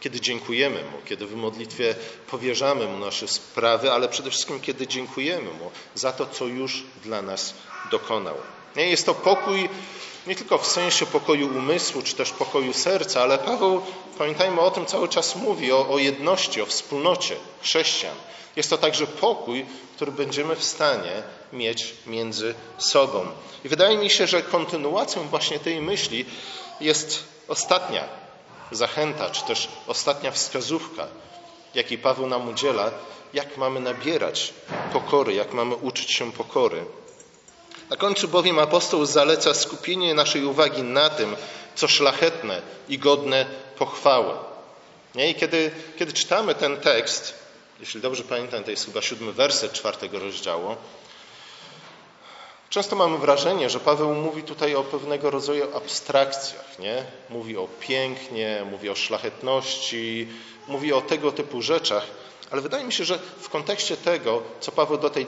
kiedy 0.00 0.20
dziękujemy 0.20 0.82
Mu, 0.84 0.98
kiedy 1.04 1.26
w 1.26 1.34
modlitwie 1.34 1.94
powierzamy 2.30 2.86
Mu 2.86 2.98
nasze 2.98 3.28
sprawy, 3.28 3.92
ale 3.92 4.08
przede 4.08 4.30
wszystkim 4.30 4.60
kiedy 4.60 4.86
dziękujemy 4.86 5.50
Mu 5.50 5.70
za 5.94 6.12
to, 6.12 6.26
co 6.26 6.46
już 6.46 6.82
dla 7.04 7.22
nas 7.22 7.54
dokonał. 7.90 8.34
Jest 8.76 9.06
to 9.06 9.14
pokój 9.14 9.68
nie 10.26 10.34
tylko 10.36 10.58
w 10.58 10.66
sensie 10.66 11.06
pokoju 11.06 11.58
umysłu, 11.58 12.02
czy 12.02 12.14
też 12.14 12.30
pokoju 12.30 12.72
serca, 12.72 13.22
ale 13.22 13.38
Paweł, 13.38 13.82
pamiętajmy 14.18 14.60
o 14.60 14.70
tym, 14.70 14.86
cały 14.86 15.08
czas 15.08 15.36
mówi 15.36 15.72
o, 15.72 15.88
o 15.88 15.98
jedności, 15.98 16.62
o 16.62 16.66
wspólnocie 16.66 17.36
chrześcijan. 17.62 18.14
Jest 18.56 18.70
to 18.70 18.78
także 18.78 19.06
pokój, 19.06 19.66
który 19.96 20.12
będziemy 20.12 20.56
w 20.56 20.64
stanie 20.64 21.22
mieć 21.52 21.94
między 22.06 22.54
sobą. 22.78 23.26
I 23.64 23.68
wydaje 23.68 23.98
mi 23.98 24.10
się, 24.10 24.26
że 24.26 24.42
kontynuacją 24.42 25.28
właśnie 25.28 25.58
tej 25.58 25.80
myśli 25.80 26.24
jest 26.80 27.24
ostatnia 27.48 28.04
zachęta, 28.70 29.30
czy 29.30 29.44
też 29.44 29.68
ostatnia 29.86 30.30
wskazówka, 30.30 31.06
jakiej 31.74 31.98
Paweł 31.98 32.26
nam 32.26 32.48
udziela, 32.48 32.90
jak 33.32 33.56
mamy 33.56 33.80
nabierać 33.80 34.54
pokory, 34.92 35.34
jak 35.34 35.52
mamy 35.52 35.76
uczyć 35.76 36.12
się 36.12 36.32
pokory. 36.32 36.84
Na 37.90 37.96
końcu 37.96 38.28
bowiem 38.28 38.58
apostoł 38.58 39.06
zaleca 39.06 39.54
skupienie 39.54 40.14
naszej 40.14 40.44
uwagi 40.44 40.82
na 40.82 41.10
tym, 41.10 41.36
co 41.74 41.88
szlachetne 41.88 42.62
i 42.88 42.98
godne 42.98 43.46
pochwały. 43.78 44.34
Nie? 45.14 45.30
I 45.30 45.34
kiedy, 45.34 45.70
kiedy 45.98 46.12
czytamy 46.12 46.54
ten 46.54 46.76
tekst, 46.76 47.34
jeśli 47.80 48.00
dobrze 48.00 48.24
pamiętam, 48.24 48.64
to 48.64 48.70
jest 48.70 48.86
chyba 48.86 49.02
siódmy 49.02 49.32
werset 49.32 49.72
czwartego 49.72 50.18
rozdziału, 50.18 50.76
Często 52.70 52.96
mamy 52.96 53.18
wrażenie, 53.18 53.70
że 53.70 53.80
Paweł 53.80 54.14
mówi 54.14 54.42
tutaj 54.42 54.74
o 54.74 54.82
pewnego 54.82 55.30
rodzaju 55.30 55.76
abstrakcjach. 55.76 56.78
Nie? 56.78 57.04
Mówi 57.30 57.56
o 57.56 57.68
pięknie, 57.80 58.66
mówi 58.70 58.90
o 58.90 58.94
szlachetności, 58.94 60.28
mówi 60.68 60.92
o 60.92 61.00
tego 61.00 61.32
typu 61.32 61.62
rzeczach, 61.62 62.06
ale 62.50 62.62
wydaje 62.62 62.84
mi 62.84 62.92
się, 62.92 63.04
że 63.04 63.18
w 63.40 63.48
kontekście 63.48 63.96
tego, 63.96 64.42
co 64.60 64.72
Paweł 64.72 64.98
do 64.98 65.10
tej 65.10 65.26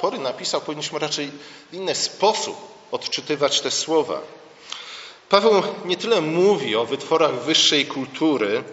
pory 0.00 0.18
napisał, 0.18 0.60
powinniśmy 0.60 0.98
raczej 0.98 1.30
w 1.70 1.74
inny 1.74 1.94
sposób 1.94 2.56
odczytywać 2.90 3.60
te 3.60 3.70
słowa. 3.70 4.20
Paweł 5.28 5.62
nie 5.84 5.96
tyle 5.96 6.20
mówi 6.20 6.76
o 6.76 6.86
wytworach 6.86 7.34
wyższej 7.34 7.86
kultury, 7.86 8.64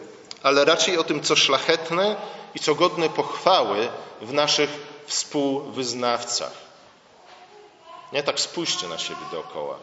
ale 0.44 0.66
raczej 0.66 0.98
o 0.98 1.04
tym, 1.04 1.22
co 1.22 1.36
szlachetne 1.36 2.16
i 2.56 2.60
co 2.60 2.76
godne 2.76 3.10
pochwały 3.10 3.90
w 4.22 4.34
naszych 4.34 4.70
współwyznawcach. 5.06 6.54
Nie, 8.12 8.24
tak 8.24 8.40
spójrzcie 8.40 8.88
na 8.88 8.98
siebie 8.98 9.26
dookoła. 9.32 9.80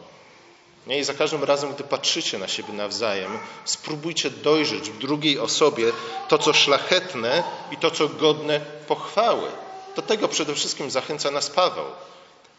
Nie, 0.87 0.99
I 0.99 1.03
za 1.03 1.13
każdym 1.13 1.43
razem, 1.43 1.73
gdy 1.73 1.83
patrzycie 1.83 2.37
na 2.37 2.47
siebie 2.47 2.73
nawzajem, 2.73 3.39
spróbujcie 3.65 4.29
dojrzeć 4.29 4.89
w 4.89 4.97
drugiej 4.97 5.39
osobie 5.39 5.91
to, 6.27 6.37
co 6.37 6.53
szlachetne 6.53 7.43
i 7.71 7.77
to, 7.77 7.91
co 7.91 8.07
godne 8.07 8.61
pochwały. 8.87 9.51
Do 9.95 10.01
tego 10.01 10.27
przede 10.27 10.55
wszystkim 10.55 10.91
zachęca 10.91 11.31
nas 11.31 11.49
Paweł. 11.49 11.85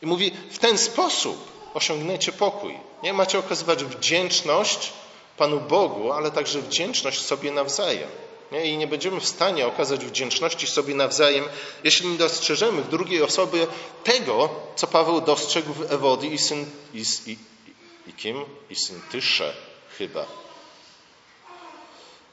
I 0.03 0.07
mówi, 0.07 0.33
w 0.51 0.59
ten 0.59 0.79
sposób 0.79 1.53
osiągniecie 1.75 2.33
pokój. 2.33 2.79
Nie 3.03 3.13
macie 3.13 3.39
okazywać 3.39 3.85
wdzięczność 3.85 4.93
Panu 5.37 5.61
Bogu, 5.61 6.13
ale 6.13 6.31
także 6.31 6.63
wdzięczność 6.63 7.21
sobie 7.21 7.51
nawzajem. 7.51 8.09
Nie? 8.53 8.67
I 8.67 8.77
nie 8.77 8.87
będziemy 8.87 9.21
w 9.21 9.29
stanie 9.29 9.67
okazać 9.67 10.05
wdzięczności 10.05 10.67
sobie 10.67 10.95
nawzajem, 10.95 11.45
jeśli 11.85 12.09
nie 12.09 12.19
dostrzeżemy 12.19 12.83
w 12.83 12.89
drugiej 12.89 13.23
osobie 13.23 13.67
tego, 14.05 14.49
co 14.77 14.87
Paweł 14.87 15.21
dostrzegł 15.21 15.73
w 15.73 15.93
Ewodii 15.93 16.35
i, 16.35 16.39
syn, 16.39 16.67
i, 16.95 17.03
i, 17.27 17.37
i 18.07 18.13
kim? 18.13 18.45
I 18.71 18.77
Syntysze 18.77 19.55
chyba. 19.99 20.21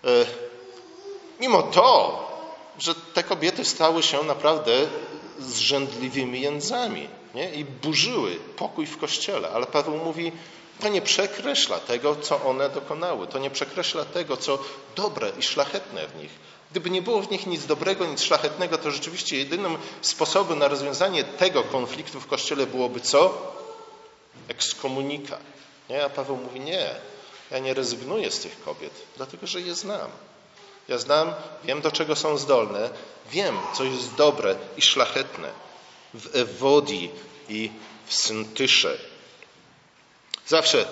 E, 0.04 0.26
mimo 1.40 1.64
to, 1.64 2.20
że 2.80 2.96
te 2.96 3.24
kobiety 3.24 3.66
stały 3.66 4.04
się 4.04 4.24
naprawdę 4.24 4.88
zrzędliwymi 5.40 6.42
jędzami 6.42 7.08
nie? 7.36 7.54
i 7.54 7.66
burzyły 7.66 8.36
pokój 8.56 8.86
w 8.86 8.98
kościele, 8.98 9.50
ale 9.50 9.66
Paweł 9.66 9.98
mówi, 9.98 10.32
to 10.80 10.90
nie 10.90 11.02
przekreśla 11.02 11.80
tego, 11.80 12.16
co 12.16 12.44
one 12.44 12.70
dokonały. 12.70 13.28
To 13.28 13.40
nie 13.40 13.50
przekreśla 13.50 14.06
tego, 14.06 14.38
co 14.38 14.60
dobre 14.96 15.32
i 15.40 15.42
szlachetne 15.42 16.08
w 16.08 16.16
nich. 16.16 16.32
Gdyby 16.72 16.90
nie 16.90 17.02
było 17.02 17.22
w 17.22 17.32
nich 17.32 17.48
nic 17.48 17.66
dobrego, 17.66 18.06
nic 18.06 18.22
szlachetnego, 18.22 18.78
to 18.78 18.92
rzeczywiście 18.92 19.38
jedynym 19.38 19.78
sposobem 20.02 20.60
na 20.60 20.68
rozwiązanie 20.68 21.24
tego 21.24 21.64
konfliktu 21.64 22.20
w 22.20 22.28
Kościele 22.28 22.68
byłoby 22.68 23.00
co? 23.00 23.52
Ekskomunika. 24.50 25.38
Nie? 25.90 26.06
A 26.06 26.10
Paweł 26.10 26.38
mówi, 26.38 26.60
nie, 26.60 26.90
ja 27.52 27.60
nie 27.60 27.74
rezygnuję 27.74 28.32
z 28.32 28.40
tych 28.40 28.64
kobiet, 28.64 28.94
dlatego 29.18 29.48
że 29.48 29.62
je 29.62 29.76
znam. 29.76 30.12
Ja 30.88 30.98
znam, 30.98 31.34
wiem 31.64 31.82
do 31.82 31.92
czego 31.92 32.16
są 32.16 32.38
zdolne, 32.38 32.90
wiem, 33.32 33.58
co 33.74 33.84
jest 33.84 34.16
dobre 34.16 34.56
i 34.78 34.82
szlachetne 34.82 35.52
w 36.14 36.36
Ewodii 36.36 37.12
i 37.50 37.72
w 38.06 38.14
Syntysze. 38.14 38.98
Zawsze 40.48 40.88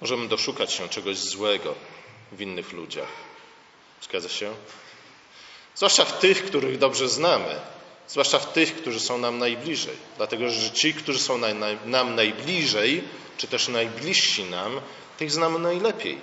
możemy 0.00 0.28
doszukać 0.28 0.72
się 0.72 0.88
czegoś 0.88 1.18
złego 1.18 1.74
w 2.32 2.40
innych 2.40 2.72
ludziach. 2.72 3.08
Zgadza 4.02 4.28
się? 4.28 4.54
Zwłaszcza 5.74 6.04
w 6.04 6.18
tych, 6.18 6.44
których 6.44 6.78
dobrze 6.78 7.08
znamy, 7.08 7.60
zwłaszcza 8.08 8.38
w 8.38 8.52
tych, 8.52 8.76
którzy 8.76 9.00
są 9.00 9.18
nam 9.18 9.38
najbliżej. 9.38 9.96
Dlatego, 10.16 10.50
że 10.50 10.70
ci, 10.70 10.94
którzy 10.94 11.18
są 11.18 11.38
nam 11.84 12.14
najbliżej, 12.14 13.04
czy 13.36 13.48
też 13.48 13.68
najbliżsi 13.68 14.44
nam, 14.44 14.80
tych 15.18 15.32
znamy 15.32 15.58
najlepiej. 15.58 16.18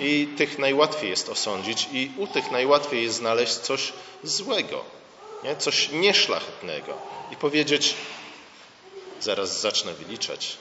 I 0.00 0.28
tych 0.36 0.58
najłatwiej 0.58 1.10
jest 1.10 1.28
osądzić, 1.28 1.88
i 1.92 2.10
u 2.16 2.26
tych 2.26 2.50
najłatwiej 2.50 3.02
jest 3.02 3.16
znaleźć 3.16 3.52
coś 3.52 3.92
złego, 4.22 4.84
nie? 5.44 5.56
coś 5.56 5.88
nieszlachetnego 5.90 6.98
i 7.30 7.36
powiedzieć: 7.36 7.94
Zaraz 9.20 9.60
zacznę 9.60 9.94
wyliczać, 9.94 10.56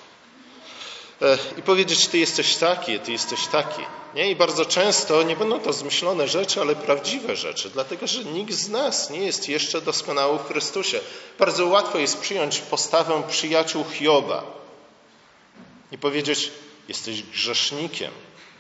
i 1.58 1.62
powiedzieć, 1.62 2.08
ty 2.08 2.18
jesteś 2.18 2.56
taki, 2.56 3.00
ty 3.00 3.12
jesteś 3.12 3.48
taki. 3.48 3.82
Nie? 4.16 4.32
I 4.32 4.36
bardzo 4.36 4.66
często 4.66 5.24
nie 5.24 5.36
będą 5.36 5.60
to 5.60 5.74
zmyślone 5.74 6.28
rzeczy, 6.28 6.62
ale 6.62 6.76
prawdziwe 6.76 7.36
rzeczy, 7.36 7.70
dlatego 7.70 8.08
że 8.08 8.24
nikt 8.24 8.54
z 8.54 8.70
nas 8.70 9.10
nie 9.10 9.20
jest 9.26 9.50
jeszcze 9.50 9.82
doskonały 9.82 10.40
w 10.40 10.48
Chrystusie. 10.48 11.00
Bardzo 11.40 11.68
łatwo 11.68 11.98
jest 11.98 12.20
przyjąć 12.20 12.60
postawę 12.60 13.24
przyjaciół 13.30 13.86
Hioba 13.94 14.44
i 15.92 15.98
powiedzieć, 15.98 16.52
jesteś 16.88 17.24
grzesznikiem, 17.24 18.12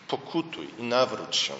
pokutuj 0.07 0.67
i 0.79 0.83
nawróć 0.83 1.35
się. 1.35 1.53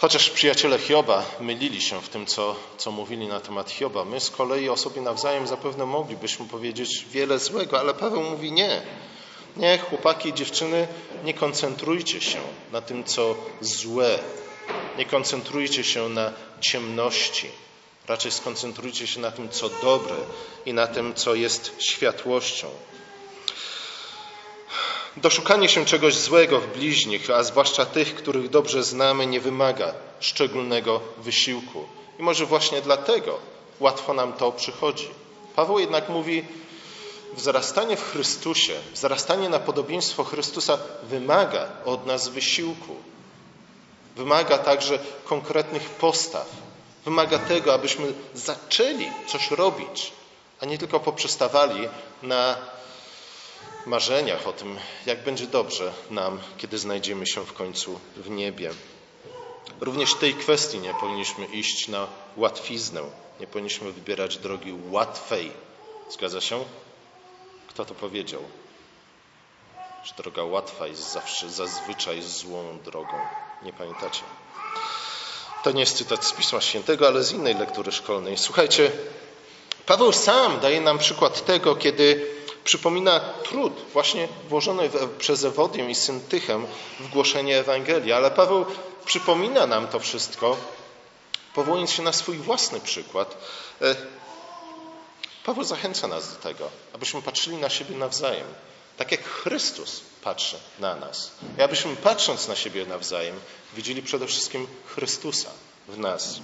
Chociaż 0.00 0.30
przyjaciele 0.30 0.78
Hioba 0.78 1.24
mylili 1.40 1.80
się 1.80 2.00
w 2.00 2.08
tym, 2.08 2.26
co, 2.26 2.56
co 2.76 2.90
mówili 2.90 3.26
na 3.26 3.40
temat 3.40 3.70
Hioba, 3.70 4.04
my 4.04 4.20
z 4.20 4.30
kolei 4.30 4.68
o 4.68 4.76
sobie 4.76 5.02
nawzajem 5.02 5.46
zapewne 5.46 5.86
moglibyśmy 5.86 6.46
powiedzieć 6.46 7.06
wiele 7.10 7.38
złego, 7.38 7.80
ale 7.80 7.94
Paweł 7.94 8.22
mówi 8.22 8.52
nie. 8.52 8.82
Nie, 9.56 9.78
chłopaki 9.78 10.28
i 10.28 10.34
dziewczyny, 10.34 10.88
nie 11.24 11.34
koncentrujcie 11.34 12.20
się 12.20 12.38
na 12.72 12.80
tym, 12.80 13.04
co 13.04 13.34
złe. 13.60 14.18
Nie 14.98 15.04
koncentrujcie 15.04 15.84
się 15.84 16.08
na 16.08 16.32
ciemności. 16.60 17.48
Raczej 18.08 18.32
skoncentrujcie 18.32 19.06
się 19.06 19.20
na 19.20 19.30
tym, 19.30 19.48
co 19.48 19.68
dobre 19.82 20.16
i 20.66 20.72
na 20.72 20.86
tym, 20.86 21.14
co 21.14 21.34
jest 21.34 21.74
światłością. 21.78 22.68
Doszukanie 25.22 25.68
się 25.68 25.84
czegoś 25.84 26.16
złego 26.16 26.60
w 26.60 26.66
bliźnich, 26.66 27.30
a 27.30 27.42
zwłaszcza 27.42 27.86
tych, 27.86 28.14
których 28.14 28.48
dobrze 28.48 28.84
znamy, 28.84 29.26
nie 29.26 29.40
wymaga 29.40 29.94
szczególnego 30.20 31.00
wysiłku. 31.18 31.84
I 32.18 32.22
może 32.22 32.46
właśnie 32.46 32.82
dlatego 32.82 33.38
łatwo 33.80 34.14
nam 34.14 34.32
to 34.32 34.52
przychodzi. 34.52 35.08
Paweł 35.56 35.78
jednak 35.78 36.08
mówi: 36.08 36.44
wzrastanie 37.34 37.96
w 37.96 38.12
Chrystusie, 38.12 38.72
wzrastanie 38.94 39.48
na 39.48 39.58
podobieństwo 39.58 40.24
Chrystusa 40.24 40.78
wymaga 41.02 41.68
od 41.84 42.06
nas 42.06 42.28
wysiłku. 42.28 42.96
Wymaga 44.16 44.58
także 44.58 44.98
konkretnych 45.24 45.82
postaw. 45.82 46.46
Wymaga 47.04 47.38
tego, 47.38 47.74
abyśmy 47.74 48.12
zaczęli 48.34 49.08
coś 49.26 49.50
robić, 49.50 50.12
a 50.60 50.66
nie 50.66 50.78
tylko 50.78 51.00
poprzestawali 51.00 51.88
na 52.22 52.56
marzeniach 53.88 54.46
o 54.46 54.52
tym, 54.52 54.78
jak 55.06 55.22
będzie 55.24 55.46
dobrze 55.46 55.92
nam, 56.10 56.40
kiedy 56.58 56.78
znajdziemy 56.78 57.26
się 57.26 57.44
w 57.44 57.52
końcu 57.52 58.00
w 58.16 58.30
niebie. 58.30 58.70
Również 59.80 60.14
w 60.14 60.18
tej 60.18 60.34
kwestii 60.34 60.78
nie 60.78 60.94
powinniśmy 60.94 61.46
iść 61.46 61.88
na 61.88 62.06
łatwiznę, 62.36 63.02
nie 63.40 63.46
powinniśmy 63.46 63.92
wybierać 63.92 64.38
drogi 64.38 64.74
łatwej. 64.90 65.52
Zgadza 66.10 66.40
się? 66.40 66.64
Kto 67.68 67.84
to 67.84 67.94
powiedział? 67.94 68.42
Że 70.04 70.14
droga 70.14 70.44
łatwa 70.44 70.86
jest 70.86 71.12
zawsze, 71.12 71.50
zazwyczaj 71.50 72.22
złą 72.22 72.78
drogą. 72.84 73.26
Nie 73.62 73.72
pamiętacie? 73.72 74.22
To 75.62 75.72
nie 75.72 75.80
jest 75.80 75.96
cytat 75.96 76.24
z 76.24 76.32
Pisma 76.32 76.60
Świętego, 76.60 77.06
ale 77.06 77.24
z 77.24 77.32
innej 77.32 77.54
lektury 77.54 77.92
szkolnej. 77.92 78.38
Słuchajcie, 78.38 78.92
Paweł 79.86 80.12
sam 80.12 80.60
daje 80.60 80.80
nam 80.80 80.98
przykład 80.98 81.44
tego, 81.44 81.76
kiedy 81.76 82.37
przypomina 82.68 83.20
trud 83.20 83.72
właśnie 83.92 84.28
włożony 84.48 84.90
przez 85.18 85.44
Ewodię 85.44 85.90
i 85.90 85.94
Syntychem 85.94 86.66
w 87.00 87.08
głoszenie 87.08 87.58
Ewangelii. 87.58 88.12
Ale 88.12 88.30
Paweł 88.30 88.66
przypomina 89.04 89.66
nam 89.66 89.88
to 89.88 90.00
wszystko, 90.00 90.56
powołując 91.54 91.90
się 91.90 92.02
na 92.02 92.12
swój 92.12 92.36
własny 92.36 92.80
przykład. 92.80 93.36
E, 93.82 93.96
Paweł 95.44 95.64
zachęca 95.64 96.08
nas 96.08 96.34
do 96.34 96.36
tego, 96.36 96.70
abyśmy 96.92 97.22
patrzyli 97.22 97.56
na 97.56 97.68
siebie 97.68 97.96
nawzajem, 97.96 98.46
tak 98.96 99.12
jak 99.12 99.24
Chrystus 99.24 100.00
patrzy 100.22 100.56
na 100.78 100.96
nas. 100.96 101.30
I 101.58 101.62
abyśmy 101.62 101.96
patrząc 101.96 102.48
na 102.48 102.56
siebie 102.56 102.86
nawzajem, 102.86 103.40
widzieli 103.74 104.02
przede 104.02 104.26
wszystkim 104.26 104.66
Chrystusa 104.86 105.50
w 105.88 105.98
nas. 105.98 106.40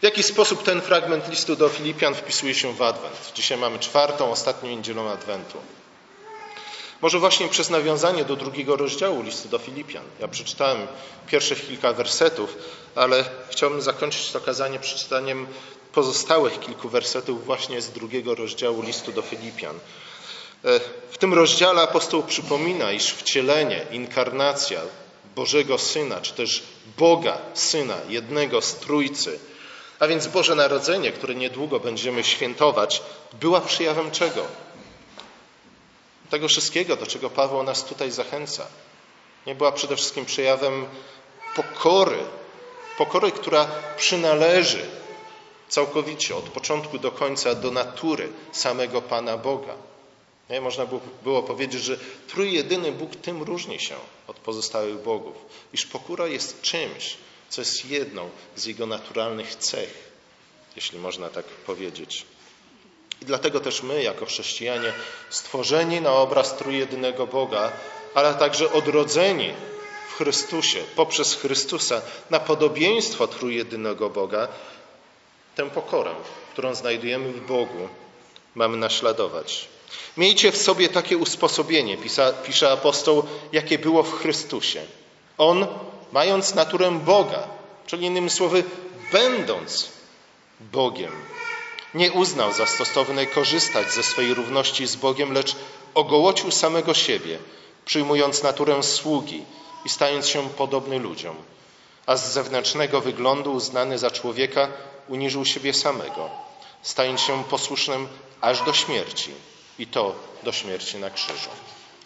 W 0.00 0.02
jaki 0.02 0.22
sposób 0.22 0.62
ten 0.62 0.80
fragment 0.80 1.28
listu 1.28 1.56
do 1.56 1.68
Filipian 1.68 2.14
wpisuje 2.14 2.54
się 2.54 2.72
w 2.72 2.82
Adwent? 2.82 3.32
Dzisiaj 3.34 3.58
mamy 3.58 3.78
czwartą, 3.78 4.30
ostatnią 4.30 4.76
niedzielę 4.76 5.02
Adwentu. 5.02 5.58
Może 7.02 7.18
właśnie 7.18 7.48
przez 7.48 7.70
nawiązanie 7.70 8.24
do 8.24 8.36
drugiego 8.36 8.76
rozdziału 8.76 9.22
listu 9.22 9.48
do 9.48 9.58
Filipian. 9.58 10.04
Ja 10.20 10.28
przeczytałem 10.28 10.86
pierwszych 11.26 11.66
kilka 11.66 11.92
wersetów, 11.92 12.56
ale 12.94 13.24
chciałbym 13.50 13.82
zakończyć 13.82 14.30
to 14.30 14.40
kazanie 14.40 14.78
przeczytaniem 14.78 15.46
pozostałych 15.92 16.60
kilku 16.60 16.88
wersetów 16.88 17.44
właśnie 17.44 17.82
z 17.82 17.90
drugiego 17.90 18.34
rozdziału 18.34 18.82
listu 18.82 19.12
do 19.12 19.22
Filipian. 19.22 19.76
E, 20.64 20.80
w 21.10 21.18
tym 21.18 21.34
rozdziale 21.34 21.82
apostoł 21.82 22.22
przypomina, 22.22 22.92
iż 22.92 23.10
wcielenie, 23.10 23.86
inkarnacja 23.90 24.80
Bożego 25.36 25.78
Syna, 25.78 26.20
czy 26.20 26.32
też 26.32 26.62
Boga 26.98 27.38
Syna, 27.54 27.96
jednego 28.08 28.62
z 28.62 28.74
Trójcy, 28.74 29.38
a 30.04 30.08
więc 30.08 30.26
Boże 30.26 30.54
Narodzenie, 30.54 31.12
które 31.12 31.34
niedługo 31.34 31.80
będziemy 31.80 32.24
świętować, 32.24 33.02
była 33.32 33.60
przejawem 33.60 34.10
czego? 34.10 34.46
Tego 36.30 36.48
wszystkiego, 36.48 36.96
do 36.96 37.06
czego 37.06 37.30
Paweł 37.30 37.62
nas 37.62 37.84
tutaj 37.84 38.10
zachęca. 38.10 38.66
Nie 39.46 39.54
była 39.54 39.72
przede 39.72 39.96
wszystkim 39.96 40.24
przejawem 40.24 40.86
pokory, 41.56 42.18
pokory, 42.98 43.32
która 43.32 43.68
przynależy 43.96 44.86
całkowicie 45.68 46.36
od 46.36 46.44
początku 46.44 46.98
do 46.98 47.10
końca 47.10 47.54
do 47.54 47.70
natury 47.70 48.28
samego 48.52 49.02
Pana 49.02 49.38
Boga. 49.38 49.74
Nie? 50.50 50.60
Można 50.60 50.86
było 51.22 51.42
powiedzieć, 51.42 51.82
że 51.82 51.98
trójjedyny 52.28 52.92
Bóg 52.92 53.16
tym 53.16 53.42
różni 53.42 53.80
się 53.80 53.94
od 54.26 54.36
pozostałych 54.36 55.02
bogów, 55.02 55.36
iż 55.72 55.86
pokora 55.86 56.26
jest 56.26 56.62
czymś, 56.62 57.16
co 57.48 57.60
jest 57.60 57.90
jedną 57.90 58.30
z 58.56 58.66
jego 58.66 58.86
naturalnych 58.86 59.54
cech, 59.54 60.10
jeśli 60.76 60.98
można 60.98 61.28
tak 61.28 61.44
powiedzieć. 61.44 62.26
I 63.22 63.24
dlatego 63.24 63.60
też 63.60 63.82
my, 63.82 64.02
jako 64.02 64.26
chrześcijanie, 64.26 64.92
stworzeni 65.30 66.00
na 66.00 66.12
obraz 66.12 66.56
trójjedynego 66.56 67.26
Boga, 67.26 67.72
ale 68.14 68.34
także 68.34 68.72
odrodzeni 68.72 69.54
w 70.08 70.16
Chrystusie, 70.16 70.82
poprzez 70.96 71.34
Chrystusa, 71.34 72.02
na 72.30 72.40
podobieństwo 72.40 73.26
trójjedynego 73.26 74.10
Boga, 74.10 74.48
tę 75.54 75.70
pokorę, 75.70 76.14
którą 76.52 76.74
znajdujemy 76.74 77.32
w 77.32 77.46
Bogu, 77.46 77.88
mamy 78.54 78.76
naśladować. 78.76 79.68
Miejcie 80.16 80.52
w 80.52 80.56
sobie 80.56 80.88
takie 80.88 81.18
usposobienie, 81.18 81.98
pisze 82.46 82.72
apostoł, 82.72 83.22
jakie 83.52 83.78
było 83.78 84.02
w 84.02 84.12
Chrystusie. 84.12 84.82
On 85.38 85.66
mając 86.14 86.54
naturę 86.54 86.90
Boga, 86.90 87.42
czyli 87.86 88.06
innymi 88.06 88.30
słowy, 88.30 88.64
będąc 89.12 89.88
Bogiem, 90.60 91.12
nie 91.94 92.12
uznał 92.12 92.52
za 92.52 92.66
stosowne 92.66 93.26
korzystać 93.26 93.92
ze 93.92 94.02
swej 94.02 94.34
równości 94.34 94.86
z 94.86 94.96
Bogiem, 94.96 95.32
lecz 95.32 95.56
ogołocił 95.94 96.50
samego 96.50 96.94
siebie, 96.94 97.38
przyjmując 97.84 98.42
naturę 98.42 98.82
sługi 98.82 99.44
i 99.84 99.88
stając 99.88 100.28
się 100.28 100.48
podobny 100.48 100.98
ludziom. 100.98 101.36
A 102.06 102.16
z 102.16 102.32
zewnętrznego 102.32 103.00
wyglądu 103.00 103.52
uznany 103.52 103.98
za 103.98 104.10
człowieka 104.10 104.68
uniżył 105.08 105.44
siebie 105.44 105.74
samego, 105.74 106.30
stając 106.82 107.20
się 107.20 107.44
posłusznym 107.44 108.08
aż 108.40 108.62
do 108.62 108.72
śmierci 108.72 109.30
i 109.78 109.86
to 109.86 110.14
do 110.42 110.52
śmierci 110.52 110.98
na 110.98 111.10
krzyżu. 111.10 111.50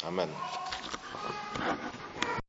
Amen. 0.04 0.28